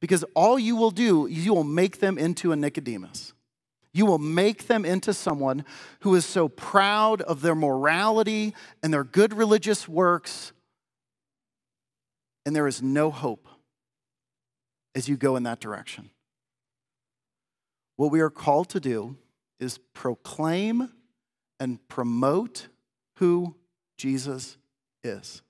because 0.00 0.24
all 0.34 0.58
you 0.58 0.74
will 0.74 0.90
do, 0.90 1.26
is 1.26 1.44
you 1.46 1.54
will 1.54 1.64
make 1.64 2.00
them 2.00 2.18
into 2.18 2.50
a 2.50 2.56
Nicodemus. 2.56 3.33
You 3.94 4.04
will 4.06 4.18
make 4.18 4.66
them 4.66 4.84
into 4.84 5.14
someone 5.14 5.64
who 6.00 6.14
is 6.16 6.26
so 6.26 6.48
proud 6.48 7.22
of 7.22 7.40
their 7.40 7.54
morality 7.54 8.54
and 8.82 8.92
their 8.92 9.04
good 9.04 9.32
religious 9.32 9.88
works, 9.88 10.52
and 12.44 12.54
there 12.54 12.66
is 12.66 12.82
no 12.82 13.10
hope 13.10 13.48
as 14.96 15.08
you 15.08 15.16
go 15.16 15.36
in 15.36 15.44
that 15.44 15.60
direction. 15.60 16.10
What 17.96 18.10
we 18.10 18.20
are 18.20 18.30
called 18.30 18.68
to 18.70 18.80
do 18.80 19.16
is 19.60 19.78
proclaim 19.94 20.90
and 21.60 21.78
promote 21.88 22.66
who 23.18 23.54
Jesus 23.96 24.56
is. 25.04 25.40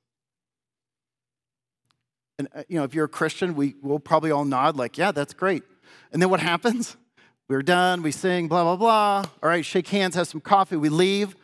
And, 2.38 2.48
uh, 2.54 2.64
you 2.68 2.76
know, 2.76 2.84
if 2.84 2.94
you're 2.94 3.06
a 3.06 3.08
Christian, 3.08 3.54
we 3.54 3.74
will 3.80 3.98
probably 3.98 4.30
all 4.30 4.44
nod, 4.44 4.76
like, 4.76 4.98
yeah, 4.98 5.12
that's 5.12 5.32
great. 5.32 5.62
And 6.12 6.20
then 6.20 6.28
what 6.28 6.40
happens? 6.40 6.98
We're 7.48 7.62
done, 7.62 8.02
we 8.02 8.10
sing, 8.10 8.48
blah, 8.48 8.62
blah, 8.62 8.76
blah. 8.76 9.24
All 9.42 9.48
right, 9.48 9.64
shake 9.64 9.88
hands, 9.88 10.14
have 10.14 10.28
some 10.28 10.40
coffee, 10.40 10.76
we 10.76 10.88
leave. 10.88 11.36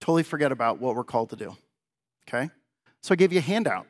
Totally 0.00 0.22
forget 0.22 0.52
about 0.52 0.80
what 0.80 0.94
we're 0.94 1.04
called 1.04 1.30
to 1.30 1.36
do. 1.36 1.56
Okay? 2.28 2.50
So 3.02 3.12
I 3.12 3.16
gave 3.16 3.32
you 3.32 3.38
a 3.38 3.42
handout 3.42 3.86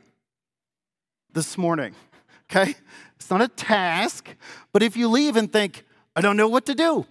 this 1.32 1.58
morning. 1.58 1.94
Okay? 2.50 2.74
It's 3.16 3.30
not 3.30 3.40
a 3.40 3.48
task, 3.48 4.28
but 4.70 4.82
if 4.82 4.98
you 4.98 5.08
leave 5.08 5.36
and 5.36 5.50
think, 5.50 5.84
I 6.14 6.20
don't 6.20 6.36
know 6.36 6.46
what 6.46 6.66
to 6.66 6.74
do, 6.74 7.06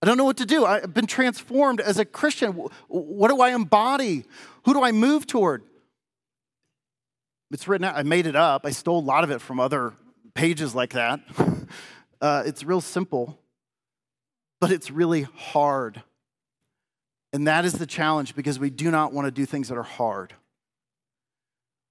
I 0.00 0.06
don't 0.06 0.16
know 0.16 0.24
what 0.24 0.38
to 0.38 0.46
do. 0.46 0.64
I've 0.64 0.92
been 0.94 1.06
transformed 1.06 1.80
as 1.80 1.98
a 1.98 2.04
Christian. 2.06 2.52
What 2.88 3.28
do 3.28 3.42
I 3.42 3.50
embody? 3.50 4.24
Who 4.64 4.72
do 4.72 4.82
I 4.82 4.90
move 4.90 5.26
toward? 5.26 5.64
It's 7.50 7.68
written 7.68 7.84
out. 7.84 7.96
I 7.96 8.02
made 8.04 8.26
it 8.26 8.36
up. 8.36 8.64
I 8.64 8.70
stole 8.70 8.98
a 8.98 9.00
lot 9.00 9.22
of 9.22 9.30
it 9.30 9.40
from 9.40 9.60
other 9.60 9.92
pages 10.34 10.74
like 10.74 10.94
that. 10.94 11.20
Uh, 12.24 12.42
it's 12.46 12.64
real 12.64 12.80
simple, 12.80 13.38
but 14.58 14.72
it's 14.72 14.90
really 14.90 15.26
hard. 15.36 16.02
And 17.34 17.46
that 17.46 17.66
is 17.66 17.74
the 17.74 17.84
challenge 17.84 18.34
because 18.34 18.58
we 18.58 18.70
do 18.70 18.90
not 18.90 19.12
want 19.12 19.26
to 19.26 19.30
do 19.30 19.44
things 19.44 19.68
that 19.68 19.76
are 19.76 19.82
hard. 19.82 20.32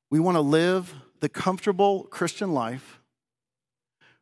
We 0.09 0.19
want 0.19 0.33
to 0.33 0.41
live 0.41 0.91
the 1.19 1.29
comfortable 1.29 2.05
Christian 2.05 2.51
life 2.51 2.99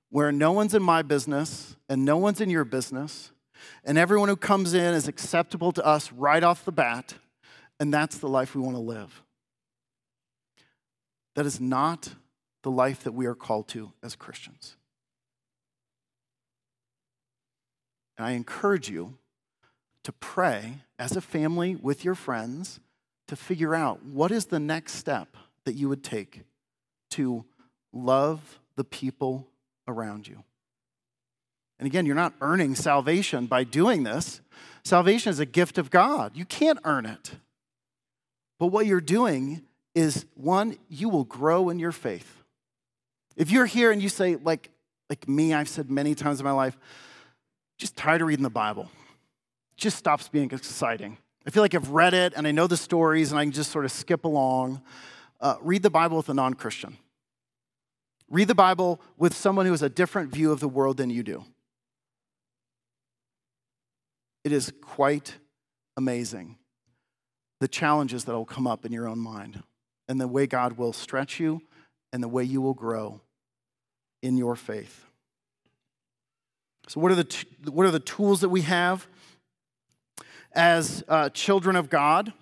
where 0.10 0.34
no 0.34 0.52
one's 0.52 0.76
in 0.76 0.84
my 0.84 1.02
business 1.02 1.78
and 1.88 2.04
no 2.04 2.18
one's 2.18 2.42
in 2.42 2.50
your 2.50 2.66
business, 2.66 3.32
and 3.86 3.98
everyone 3.98 4.28
who 4.28 4.36
comes 4.36 4.74
in 4.74 4.94
is 4.94 5.08
acceptable 5.08 5.72
to 5.72 5.86
us 5.86 6.12
right 6.12 6.44
off 6.44 6.66
the 6.66 6.74
bat, 6.74 7.14
and 7.80 7.94
that's 7.94 8.18
the 8.18 8.28
life 8.28 8.54
we 8.54 8.62
want 8.62 8.76
to 8.76 8.82
live. 8.82 9.24
That 11.36 11.46
is 11.46 11.62
not 11.62 12.16
the 12.64 12.72
life 12.72 13.02
that 13.06 13.14
we 13.14 13.28
are 13.28 13.34
called 13.34 13.70
to 13.70 13.94
as 14.04 14.18
Christians. 14.18 14.76
And 18.22 18.28
I 18.28 18.34
encourage 18.34 18.88
you 18.88 19.18
to 20.04 20.12
pray 20.12 20.76
as 21.00 21.16
a 21.16 21.22
family 21.22 21.76
with 21.76 22.06
your 22.06 22.14
friends 22.14 22.80
to 23.28 23.36
figure 23.36 23.74
out 23.74 24.06
what 24.06 24.30
is 24.30 24.46
the 24.46 24.60
next 24.60 24.94
step 24.94 25.36
that 25.66 25.74
you 25.74 25.90
would 25.90 26.04
take 26.04 26.42
to 27.10 27.44
love 27.92 28.60
the 28.76 28.84
people 28.84 29.48
around 29.88 30.28
you. 30.28 30.44
And 31.80 31.88
again, 31.88 32.06
you're 32.06 32.14
not 32.14 32.36
earning 32.42 32.76
salvation 32.76 33.48
by 33.48 33.64
doing 33.64 34.04
this. 34.04 34.42
Salvation 34.84 35.32
is 35.32 35.40
a 35.40 35.46
gift 35.48 35.80
of 35.80 35.90
God. 35.90 36.38
You 36.38 36.46
can't 36.46 36.78
earn 36.84 37.08
it. 37.08 37.32
But 38.60 38.68
what 38.68 38.86
you're 38.86 39.02
doing 39.02 39.64
is 39.96 40.28
one, 40.36 40.78
you 40.90 41.10
will 41.10 41.24
grow 41.24 41.70
in 41.70 41.80
your 41.80 41.92
faith. 41.92 42.44
If 43.36 43.50
you're 43.50 43.66
here 43.66 43.90
and 43.90 44.00
you 44.00 44.10
say, 44.10 44.36
like, 44.36 44.70
like 45.10 45.28
me, 45.28 45.56
I've 45.56 45.68
said 45.68 45.90
many 45.90 46.14
times 46.14 46.40
in 46.40 46.44
my 46.44 46.52
life, 46.52 46.78
just 47.82 47.98
tired 47.98 48.22
of 48.22 48.28
reading 48.28 48.44
the 48.44 48.50
Bible. 48.52 48.84
It 48.84 49.78
just 49.78 49.98
stops 49.98 50.30
being 50.30 50.52
exciting. 50.52 51.18
I 51.48 51.50
feel 51.50 51.64
like 51.64 51.74
I've 51.74 51.90
read 51.90 52.14
it 52.14 52.34
and 52.36 52.46
I 52.46 52.52
know 52.52 52.68
the 52.68 52.78
stories 52.78 53.32
and 53.32 53.40
I 53.40 53.44
can 53.44 53.52
just 53.52 53.72
sort 53.72 53.86
of 53.86 53.92
skip 53.92 54.24
along. 54.24 54.84
uh, 55.40 55.56
read 55.62 55.82
the 55.82 55.90
Bible 55.90 56.18
with 56.18 56.30
a 56.30 56.36
non 56.36 56.54
Christian. 56.54 56.98
Read 58.30 58.48
the 58.48 58.54
Bible 58.54 59.02
with 59.18 59.36
someone 59.36 59.66
who 59.66 59.72
has 59.72 59.82
a 59.82 59.90
different 59.90 60.32
view 60.32 60.52
of 60.52 60.60
the 60.60 60.68
world 60.68 60.98
than 60.98 61.10
you 61.10 61.24
do. 61.24 61.44
It 64.44 64.52
is 64.52 64.72
quite 64.84 65.38
amazing 65.98 66.60
the 67.62 67.68
challenges 67.68 68.26
that 68.26 68.34
will 68.34 68.46
come 68.46 68.68
up 68.68 68.86
in 68.86 68.92
your 68.92 69.08
own 69.08 69.18
mind 69.18 69.64
and 70.08 70.22
the 70.22 70.28
way 70.28 70.46
God 70.46 70.74
will 70.74 70.94
stretch 70.94 71.40
you 71.40 71.64
and 72.14 72.22
the 72.22 72.28
way 72.28 72.44
you 72.44 72.62
will 72.62 72.76
grow 72.76 73.22
in 74.22 74.38
your 74.38 74.56
faith. 74.56 75.08
So, 76.88 77.00
what 77.00 77.12
are 77.12 77.16
the, 77.16 77.24
t- 77.24 77.48
what 77.70 77.86
are 77.86 77.92
the 77.92 78.00
tools 78.00 78.42
that 78.42 78.50
we 78.50 78.62
have 78.62 79.08
as 80.54 81.04
uh, 81.08 81.30
children 81.30 81.76
of 81.76 81.90
God? 81.90 82.34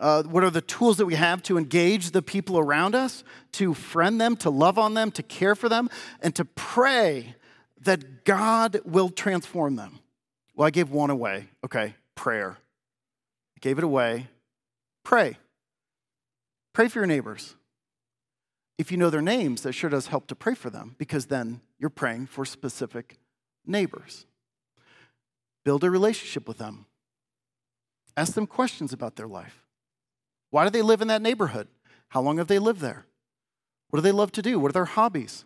Uh, 0.00 0.22
what 0.24 0.44
are 0.44 0.50
the 0.50 0.60
tools 0.60 0.96
that 0.98 1.06
we 1.06 1.14
have 1.14 1.42
to 1.44 1.56
engage 1.56 2.10
the 2.10 2.22
people 2.22 2.58
around 2.58 2.94
us, 2.94 3.24
to 3.52 3.74
friend 3.74 4.20
them, 4.20 4.36
to 4.36 4.50
love 4.50 4.78
on 4.78 4.94
them, 4.94 5.10
to 5.12 5.22
care 5.22 5.54
for 5.54 5.68
them, 5.68 5.88
and 6.20 6.34
to 6.34 6.44
pray 6.44 7.36
that 7.80 8.24
God 8.24 8.80
will 8.84 9.08
transform 9.08 9.76
them? 9.76 10.00
Well, 10.54 10.66
I 10.66 10.70
gave 10.70 10.90
one 10.90 11.10
away. 11.10 11.48
Okay, 11.64 11.94
prayer. 12.14 12.58
I 13.56 13.60
gave 13.60 13.78
it 13.78 13.84
away. 13.84 14.28
Pray. 15.04 15.38
Pray 16.72 16.88
for 16.88 16.98
your 16.98 17.06
neighbors. 17.06 17.54
If 18.78 18.90
you 18.90 18.98
know 18.98 19.10
their 19.10 19.22
names, 19.22 19.62
that 19.62 19.72
sure 19.72 19.90
does 19.90 20.08
help 20.08 20.26
to 20.26 20.34
pray 20.34 20.54
for 20.54 20.70
them 20.70 20.96
because 20.98 21.26
then 21.26 21.60
you're 21.78 21.90
praying 21.90 22.26
for 22.26 22.44
specific 22.44 23.18
neighbors. 23.66 24.26
Build 25.64 25.84
a 25.84 25.90
relationship 25.90 26.46
with 26.46 26.58
them. 26.58 26.86
Ask 28.16 28.34
them 28.34 28.46
questions 28.46 28.92
about 28.92 29.16
their 29.16 29.26
life. 29.26 29.64
Why 30.50 30.64
do 30.64 30.70
they 30.70 30.82
live 30.82 31.02
in 31.02 31.08
that 31.08 31.22
neighborhood? 31.22 31.68
How 32.08 32.20
long 32.20 32.38
have 32.38 32.46
they 32.46 32.58
lived 32.58 32.80
there? 32.80 33.06
What 33.90 33.98
do 33.98 34.02
they 34.02 34.12
love 34.12 34.32
to 34.32 34.42
do? 34.42 34.58
What 34.58 34.70
are 34.70 34.72
their 34.72 34.84
hobbies? 34.84 35.44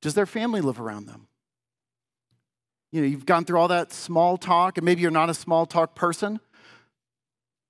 Does 0.00 0.14
their 0.14 0.26
family 0.26 0.60
live 0.60 0.80
around 0.80 1.06
them? 1.06 1.26
You 2.92 3.00
know, 3.00 3.06
you've 3.06 3.26
gone 3.26 3.44
through 3.44 3.58
all 3.58 3.68
that 3.68 3.92
small 3.92 4.36
talk, 4.36 4.78
and 4.78 4.84
maybe 4.84 5.02
you're 5.02 5.10
not 5.10 5.30
a 5.30 5.34
small 5.34 5.66
talk 5.66 5.94
person. 5.94 6.40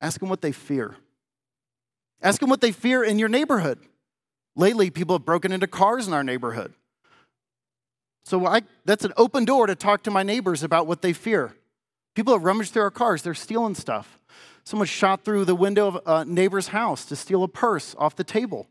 Ask 0.00 0.20
them 0.20 0.28
what 0.28 0.40
they 0.40 0.52
fear. 0.52 0.96
Ask 2.22 2.40
them 2.40 2.50
what 2.50 2.60
they 2.60 2.72
fear 2.72 3.02
in 3.02 3.18
your 3.18 3.28
neighborhood. 3.28 3.78
Lately, 4.56 4.90
people 4.90 5.16
have 5.16 5.24
broken 5.24 5.52
into 5.52 5.66
cars 5.66 6.06
in 6.06 6.12
our 6.12 6.24
neighborhood. 6.24 6.74
So 8.30 8.46
I, 8.46 8.62
that's 8.84 9.04
an 9.04 9.12
open 9.16 9.44
door 9.44 9.66
to 9.66 9.74
talk 9.74 10.04
to 10.04 10.10
my 10.12 10.22
neighbors 10.22 10.62
about 10.62 10.86
what 10.86 11.02
they 11.02 11.12
fear. 11.12 11.52
People 12.14 12.32
have 12.32 12.44
rummaged 12.44 12.72
through 12.72 12.82
our 12.82 12.90
cars, 12.92 13.22
they're 13.22 13.34
stealing 13.34 13.74
stuff. 13.74 14.20
Someone 14.62 14.86
shot 14.86 15.24
through 15.24 15.46
the 15.46 15.56
window 15.56 15.88
of 15.88 16.00
a 16.06 16.24
neighbor's 16.24 16.68
house 16.68 17.04
to 17.06 17.16
steal 17.16 17.42
a 17.42 17.48
purse 17.48 17.96
off 17.98 18.14
the 18.14 18.22
table. 18.22 18.68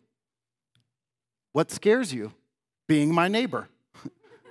What 1.52 1.72
scares 1.72 2.14
you? 2.14 2.32
Being 2.88 3.14
my 3.14 3.28
neighbor. 3.28 3.68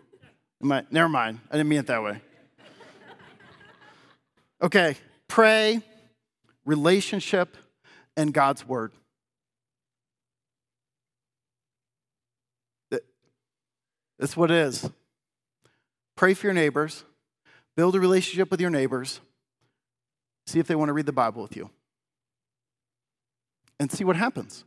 Never 0.60 1.08
mind, 1.08 1.40
I 1.50 1.56
didn't 1.56 1.70
mean 1.70 1.78
it 1.78 1.86
that 1.86 2.02
way. 2.02 2.20
Okay, 4.60 4.94
pray, 5.26 5.80
relationship, 6.66 7.56
and 8.14 8.34
God's 8.34 8.68
word. 8.68 8.92
That's 14.18 14.36
what 14.36 14.50
it 14.50 14.56
is. 14.56 14.90
Pray 16.18 16.34
for 16.34 16.48
your 16.48 16.54
neighbors, 16.54 17.04
build 17.76 17.94
a 17.94 18.00
relationship 18.00 18.50
with 18.50 18.60
your 18.60 18.70
neighbors, 18.70 19.20
see 20.48 20.58
if 20.58 20.66
they 20.66 20.74
want 20.74 20.88
to 20.88 20.92
read 20.92 21.06
the 21.06 21.12
Bible 21.12 21.42
with 21.42 21.56
you, 21.56 21.70
and 23.78 23.88
see 23.88 24.02
what 24.02 24.16
happens. 24.16 24.64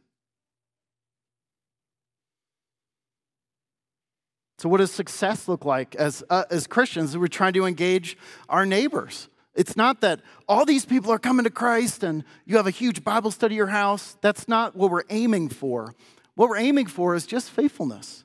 So, 4.59 4.69
what 4.69 4.77
does 4.77 4.91
success 4.91 5.49
look 5.49 5.65
like 5.65 5.93
as, 5.95 6.23
uh, 6.29 6.45
as 6.49 6.67
Christians? 6.67 7.17
We're 7.17 7.27
trying 7.27 7.51
to 7.51 7.65
engage 7.65 8.17
our 8.47 8.65
neighbors. 8.65 9.27
It's 9.53 9.75
not 9.75 9.99
that 9.99 10.21
all 10.47 10.63
these 10.63 10.85
people 10.85 11.11
are 11.11 11.19
coming 11.19 11.43
to 11.43 11.49
Christ 11.49 12.01
and 12.01 12.23
you 12.45 12.55
have 12.55 12.67
a 12.67 12.71
huge 12.71 13.03
Bible 13.03 13.29
study 13.29 13.55
at 13.55 13.57
your 13.57 13.67
house. 13.67 14.15
That's 14.21 14.47
not 14.47 14.77
what 14.77 14.89
we're 14.89 15.03
aiming 15.09 15.49
for. 15.49 15.95
What 16.35 16.47
we're 16.47 16.59
aiming 16.59 16.85
for 16.85 17.13
is 17.13 17.25
just 17.25 17.49
faithfulness. 17.49 18.23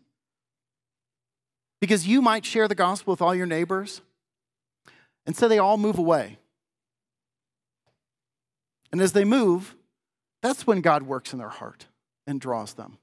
Because 1.81 2.07
you 2.07 2.23
might 2.23 2.45
share 2.45 2.69
the 2.69 2.75
gospel 2.75 3.13
with 3.13 3.23
all 3.23 3.35
your 3.35 3.47
neighbors, 3.47 4.01
and 5.27 5.37
so 5.37 5.49
they 5.49 5.59
all 5.59 5.77
move 5.77 5.99
away. 5.99 6.39
And 8.93 9.01
as 9.01 9.13
they 9.13 9.25
move, 9.25 9.77
that's 10.43 10.67
when 10.67 10.81
God 10.81 11.03
works 11.03 11.33
in 11.33 11.39
their 11.39 11.49
heart 11.49 11.87
and 12.27 12.41
draws 12.41 12.75
them. 12.75 12.99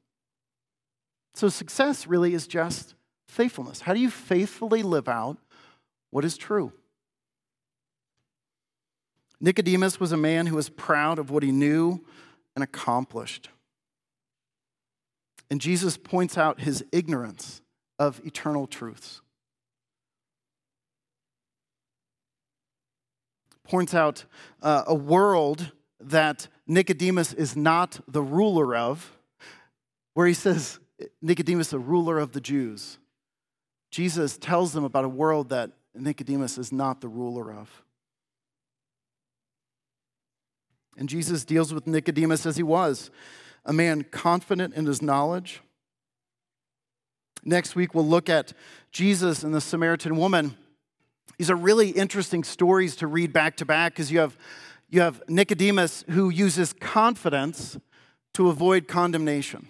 So 1.35 1.49
success 1.49 2.07
really 2.07 2.33
is 2.33 2.47
just 2.47 2.95
faithfulness. 3.27 3.81
How 3.81 3.93
do 3.93 3.99
you 3.99 4.09
faithfully 4.09 4.83
live 4.83 5.07
out 5.07 5.37
what 6.11 6.23
is 6.23 6.37
true? 6.37 6.71
Nicodemus 9.41 9.99
was 9.99 10.11
a 10.11 10.17
man 10.17 10.45
who 10.45 10.55
was 10.55 10.69
proud 10.69 11.19
of 11.19 11.31
what 11.31 11.43
he 11.43 11.51
knew 11.51 12.05
and 12.55 12.63
accomplished. 12.63 13.49
And 15.49 15.59
Jesus 15.59 15.97
points 15.97 16.37
out 16.37 16.61
his 16.61 16.85
ignorance 16.91 17.62
of 18.03 18.21
eternal 18.25 18.67
truths. 18.67 19.21
Points 23.63 23.93
out 23.93 24.25
uh, 24.61 24.83
a 24.85 24.93
world 24.93 25.71
that 26.01 26.49
Nicodemus 26.67 27.31
is 27.31 27.55
not 27.55 28.01
the 28.07 28.21
ruler 28.21 28.75
of, 28.75 29.17
where 30.15 30.27
he 30.27 30.33
says, 30.33 30.79
Nicodemus, 31.21 31.69
the 31.69 31.79
ruler 31.79 32.19
of 32.19 32.33
the 32.33 32.41
Jews. 32.41 32.97
Jesus 33.89 34.37
tells 34.37 34.73
them 34.73 34.83
about 34.83 35.05
a 35.05 35.09
world 35.09 35.49
that 35.49 35.71
Nicodemus 35.95 36.57
is 36.57 36.71
not 36.71 36.99
the 36.99 37.07
ruler 37.07 37.53
of. 37.53 37.83
And 40.97 41.07
Jesus 41.07 41.45
deals 41.45 41.73
with 41.73 41.87
Nicodemus 41.87 42.45
as 42.45 42.57
he 42.57 42.63
was 42.63 43.09
a 43.65 43.71
man 43.71 44.03
confident 44.03 44.73
in 44.73 44.85
his 44.85 45.01
knowledge 45.01 45.61
Next 47.45 47.75
week, 47.75 47.93
we'll 47.93 48.07
look 48.07 48.29
at 48.29 48.53
Jesus 48.91 49.43
and 49.43 49.53
the 49.53 49.61
Samaritan 49.61 50.17
woman. 50.17 50.55
These 51.37 51.49
are 51.49 51.55
really 51.55 51.89
interesting 51.89 52.43
stories 52.43 52.95
to 52.97 53.07
read 53.07 53.33
back 53.33 53.57
to 53.57 53.65
back 53.65 53.93
because 53.93 54.11
you 54.11 54.19
have, 54.19 54.37
you 54.89 55.01
have 55.01 55.21
Nicodemus 55.27 56.05
who 56.09 56.29
uses 56.29 56.73
confidence 56.73 57.77
to 58.33 58.49
avoid 58.49 58.87
condemnation. 58.87 59.67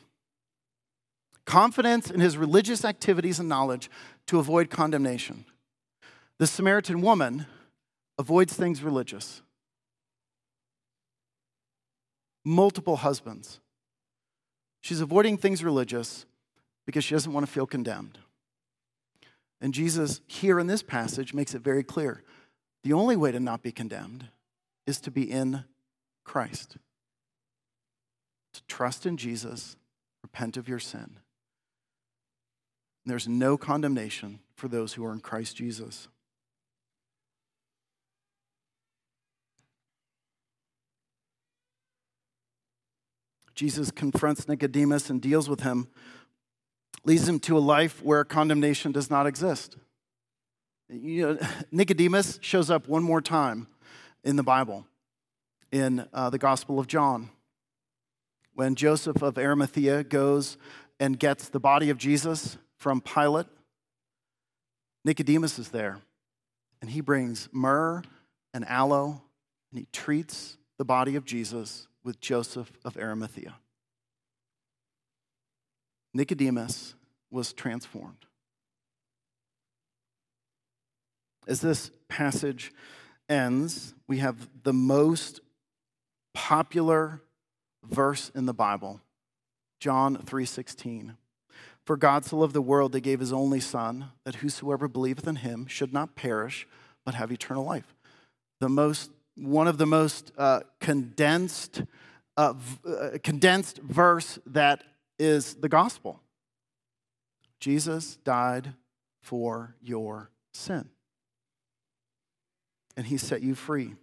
Confidence 1.46 2.10
in 2.12 2.20
his 2.20 2.38
religious 2.38 2.86
activities 2.86 3.40
and 3.40 3.50
knowledge 3.50 3.90
to 4.28 4.40
avoid 4.40 4.70
condemnation. 4.70 5.46
The 6.40 6.48
Samaritan 6.48 7.02
woman 7.02 7.46
avoids 8.18 8.54
things 8.54 8.84
religious. 8.84 9.42
Multiple 12.46 12.98
husbands. 12.98 13.60
She's 14.82 15.02
avoiding 15.02 15.38
things 15.38 15.64
religious 15.64 16.26
because 16.86 17.04
she 17.04 17.15
doesn't 17.15 17.34
want 17.34 17.46
to 17.46 17.52
feel 17.52 17.65
condemned. 17.65 18.19
And 19.62 19.74
Jesus, 19.74 20.22
here 20.28 20.60
in 20.60 20.67
this 20.67 20.84
passage, 20.84 21.34
makes 21.34 21.56
it 21.56 21.62
very 21.62 21.84
clear 21.84 22.24
the 22.84 22.93
only 22.93 23.15
way 23.15 23.32
to 23.32 23.39
not 23.39 23.63
be 23.63 23.72
condemned 23.72 24.28
is 24.86 25.00
to 25.02 25.12
be 25.12 25.30
in 25.30 25.63
Christ, 26.26 26.78
to 28.54 28.63
trust 28.67 29.06
in 29.06 29.15
Jesus, 29.15 29.78
repent 30.22 30.58
of 30.58 30.67
your 30.67 30.80
sin. 30.80 31.19
There's 33.06 33.28
no 33.28 33.58
condemnation 33.58 34.39
for 34.56 34.67
those 34.67 34.93
who 34.93 35.06
are 35.06 35.13
in 35.13 35.19
Christ 35.19 35.56
Jesus. 35.56 36.08
Jesus 43.56 43.91
confronts 43.91 44.48
Nicodemus 44.48 45.10
and 45.10 45.22
deals 45.22 45.48
with 45.48 45.62
him 45.62 45.88
leads 47.06 47.28
him 47.28 47.39
to 47.39 47.58
a 47.58 47.60
life 47.60 48.02
where 48.04 48.24
condemnation 48.24 48.92
does 48.92 49.10
not 49.10 49.28
exist. 49.28 49.78
You 50.89 51.34
know, 51.34 51.48
Nicodemus 51.72 52.39
shows 52.42 52.70
up 52.70 52.88
one 52.88 53.04
more 53.04 53.22
time 53.22 53.68
in 54.24 54.36
the 54.36 54.44
Bible, 54.44 54.86
in 55.72 56.08
uh, 56.13 56.30
the 56.30 56.38
Gospel 56.38 56.80
of 56.80 56.88
John. 56.88 57.30
When 58.54 58.76
Joseph 58.76 59.22
of 59.22 59.38
Arimathea 59.38 60.04
goes 60.04 60.58
and 61.00 61.20
gets 61.20 61.50
the 61.50 61.60
body 61.60 61.89
of 61.89 61.98
Jesus 61.98 62.58
from 62.78 63.02
Pilate, 63.02 63.48
Nicodemus 65.04 65.60
is 65.60 65.70
there, 65.70 66.00
and 66.82 66.92
he 66.92 67.02
brings 67.02 67.50
myrrh 67.52 68.04
and 68.54 68.66
aloe, 68.70 69.22
and 69.72 69.80
he 69.80 69.88
treats 69.92 70.58
the 70.78 70.86
body 70.86 71.16
of 71.16 71.26
Jesus 71.26 71.88
with 72.04 72.20
Joseph 72.20 72.72
of 72.86 72.96
Arimathea. 72.96 73.56
Nicodemus 76.13 76.95
was 77.32 77.54
transformed. 77.54 78.26
As 81.47 81.62
this 81.62 81.91
passage 82.08 82.71
ends, 83.28 83.93
we 84.08 84.19
have 84.19 84.49
the 84.63 84.73
most 84.73 85.41
popular 86.34 87.21
verse 87.84 88.32
in 88.34 88.45
the 88.45 88.54
Bible. 88.54 89.02
John 89.80 90.17
3:16. 90.17 91.17
For 91.86 91.97
God 91.97 92.23
so 92.23 92.38
loved 92.38 92.54
the 92.54 92.62
world 92.62 92.93
that 92.93 93.02
gave 93.02 93.19
his 93.19 93.34
only 93.34 93.60
son 93.60 94.12
that 94.23 94.36
whosoever 94.36 94.88
believeth 94.88 95.28
in 95.28 95.38
him 95.38 95.65
should 95.67 95.91
not 95.91 96.15
perish 96.15 96.65
but 97.04 97.15
have 97.15 97.32
eternal 97.32 97.65
life. 97.65 97.93
The 98.62 98.69
most 98.69 99.12
one 99.36 99.67
of 99.67 99.78
the 99.78 99.86
most 99.86 100.32
uh, 100.38 100.62
condensed 100.80 101.84
uh, 102.38 102.54
uh, 102.88 103.17
condensed 103.23 103.80
verse 103.80 104.39
that 104.45 104.84
is 105.19 105.56
the 105.56 105.69
gospel. 105.69 106.21
Jesus 107.60 108.17
died 108.23 108.73
for 109.21 109.76
your 109.82 110.30
sin. 110.54 110.89
And 112.95 113.06
he 113.06 113.17
set 113.17 113.41
you 113.41 113.56
free. 113.56 113.95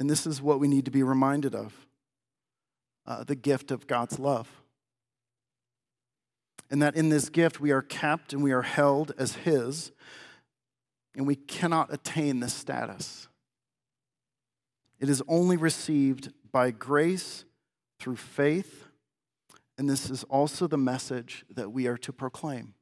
And 0.00 0.08
this 0.08 0.26
is 0.26 0.40
what 0.40 0.60
we 0.60 0.68
need 0.68 0.84
to 0.84 0.90
be 0.90 1.02
reminded 1.02 1.54
of 1.54 1.74
uh, 3.06 3.24
the 3.24 3.34
gift 3.34 3.70
of 3.70 3.86
God's 3.86 4.18
love. 4.18 4.48
And 6.70 6.82
that 6.82 6.94
in 6.94 7.08
this 7.08 7.30
gift 7.30 7.60
we 7.60 7.70
are 7.70 7.82
kept 7.82 8.32
and 8.32 8.42
we 8.42 8.52
are 8.52 8.62
held 8.62 9.12
as 9.18 9.36
His, 9.36 9.90
and 11.16 11.26
we 11.26 11.34
cannot 11.34 11.92
attain 11.92 12.40
this 12.40 12.52
status. 12.52 13.26
It 15.00 15.08
is 15.08 15.22
only 15.26 15.56
received 15.56 16.32
by 16.52 16.70
grace 16.70 17.44
through 17.98 18.16
faith, 18.16 18.86
and 19.76 19.88
this 19.88 20.10
is 20.10 20.24
also 20.24 20.66
the 20.66 20.78
message 20.78 21.44
that 21.54 21.70
we 21.70 21.86
are 21.86 21.98
to 21.98 22.12
proclaim. 22.12 22.74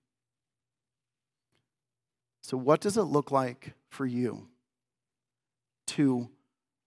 So, 2.42 2.56
what 2.56 2.80
does 2.80 2.96
it 2.96 3.02
look 3.02 3.30
like 3.30 3.72
for 3.88 4.06
you 4.06 4.48
to 5.88 6.28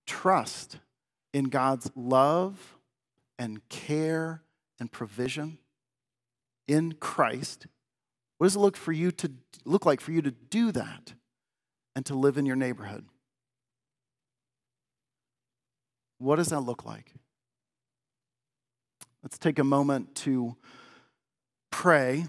trust 0.05 0.77
in 1.33 1.45
God's 1.45 1.91
love 1.95 2.77
and 3.37 3.67
care 3.69 4.41
and 4.79 4.91
provision 4.91 5.57
in 6.67 6.93
Christ? 6.93 7.67
What 8.37 8.47
does 8.47 8.55
it 8.55 8.59
look 8.59 8.77
for 8.77 8.93
you 8.93 9.11
to 9.11 9.31
look 9.65 9.85
like 9.85 9.99
for 9.99 10.11
you 10.11 10.21
to 10.21 10.31
do 10.31 10.71
that 10.71 11.13
and 11.95 12.05
to 12.05 12.15
live 12.15 12.37
in 12.37 12.45
your 12.45 12.55
neighborhood? 12.55 13.05
What 16.19 16.37
does 16.37 16.47
that 16.47 16.61
look 16.61 16.85
like? 16.85 17.13
Let's 19.21 19.37
take 19.37 19.59
a 19.59 19.63
moment 19.63 20.15
to 20.15 20.55
pray. 21.71 22.25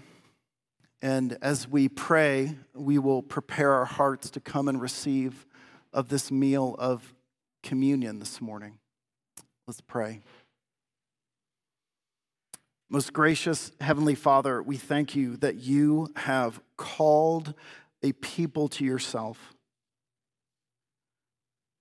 And 1.01 1.37
as 1.41 1.67
we 1.67 1.87
pray, 1.87 2.55
we 2.73 2.99
will 2.99 3.21
prepare 3.21 3.71
our 3.71 3.85
hearts 3.85 4.29
to 4.31 4.41
come 4.41 4.67
and 4.67 4.81
receive 4.81 5.45
of 5.93 6.09
this 6.09 6.31
meal 6.31 6.75
of 6.77 7.13
communion 7.63 8.19
this 8.19 8.41
morning. 8.41 8.77
Let's 9.67 9.81
pray. 9.81 10.21
Most 12.89 13.13
gracious 13.13 13.71
Heavenly 13.79 14.15
Father, 14.15 14.61
we 14.61 14.75
thank 14.75 15.15
you 15.15 15.37
that 15.37 15.55
you 15.55 16.09
have 16.17 16.59
called 16.75 17.53
a 18.03 18.11
people 18.11 18.67
to 18.67 18.83
yourself. 18.83 19.53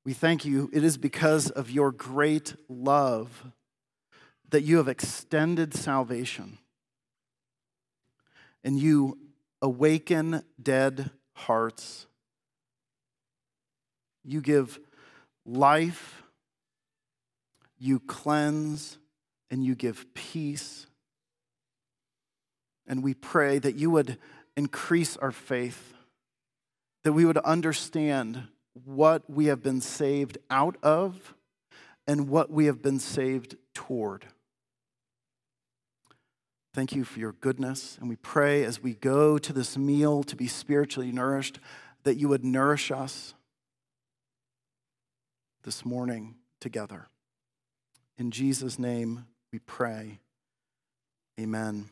We 0.04 0.12
thank 0.12 0.44
you, 0.44 0.70
it 0.72 0.84
is 0.84 0.96
because 0.96 1.50
of 1.50 1.68
your 1.68 1.90
great 1.90 2.54
love 2.68 3.50
that 4.50 4.62
you 4.62 4.76
have 4.78 4.88
extended 4.88 5.74
salvation 5.74 6.58
and 8.62 8.78
you 8.78 9.18
awaken 9.62 10.42
dead 10.62 11.10
hearts. 11.32 12.06
You 14.24 14.40
give 14.40 14.78
life, 15.46 16.22
you 17.78 18.00
cleanse, 18.00 18.98
and 19.50 19.64
you 19.64 19.74
give 19.74 20.12
peace. 20.14 20.86
And 22.86 23.02
we 23.02 23.14
pray 23.14 23.58
that 23.58 23.76
you 23.76 23.90
would 23.90 24.18
increase 24.56 25.16
our 25.16 25.32
faith, 25.32 25.94
that 27.04 27.12
we 27.12 27.24
would 27.24 27.38
understand 27.38 28.48
what 28.84 29.28
we 29.28 29.46
have 29.46 29.62
been 29.62 29.80
saved 29.80 30.38
out 30.50 30.76
of 30.82 31.34
and 32.06 32.28
what 32.28 32.50
we 32.50 32.66
have 32.66 32.82
been 32.82 32.98
saved 32.98 33.56
toward. 33.74 34.26
Thank 36.72 36.94
you 36.94 37.04
for 37.04 37.18
your 37.18 37.32
goodness. 37.32 37.98
And 38.00 38.08
we 38.08 38.16
pray 38.16 38.64
as 38.64 38.82
we 38.82 38.94
go 38.94 39.38
to 39.38 39.52
this 39.52 39.76
meal 39.76 40.22
to 40.24 40.36
be 40.36 40.46
spiritually 40.46 41.10
nourished, 41.10 41.58
that 42.04 42.16
you 42.16 42.28
would 42.28 42.44
nourish 42.44 42.90
us 42.90 43.34
this 45.64 45.84
morning 45.84 46.36
together. 46.60 47.08
In 48.18 48.30
Jesus' 48.30 48.78
name 48.78 49.26
we 49.52 49.58
pray. 49.58 50.20
Amen. 51.38 51.90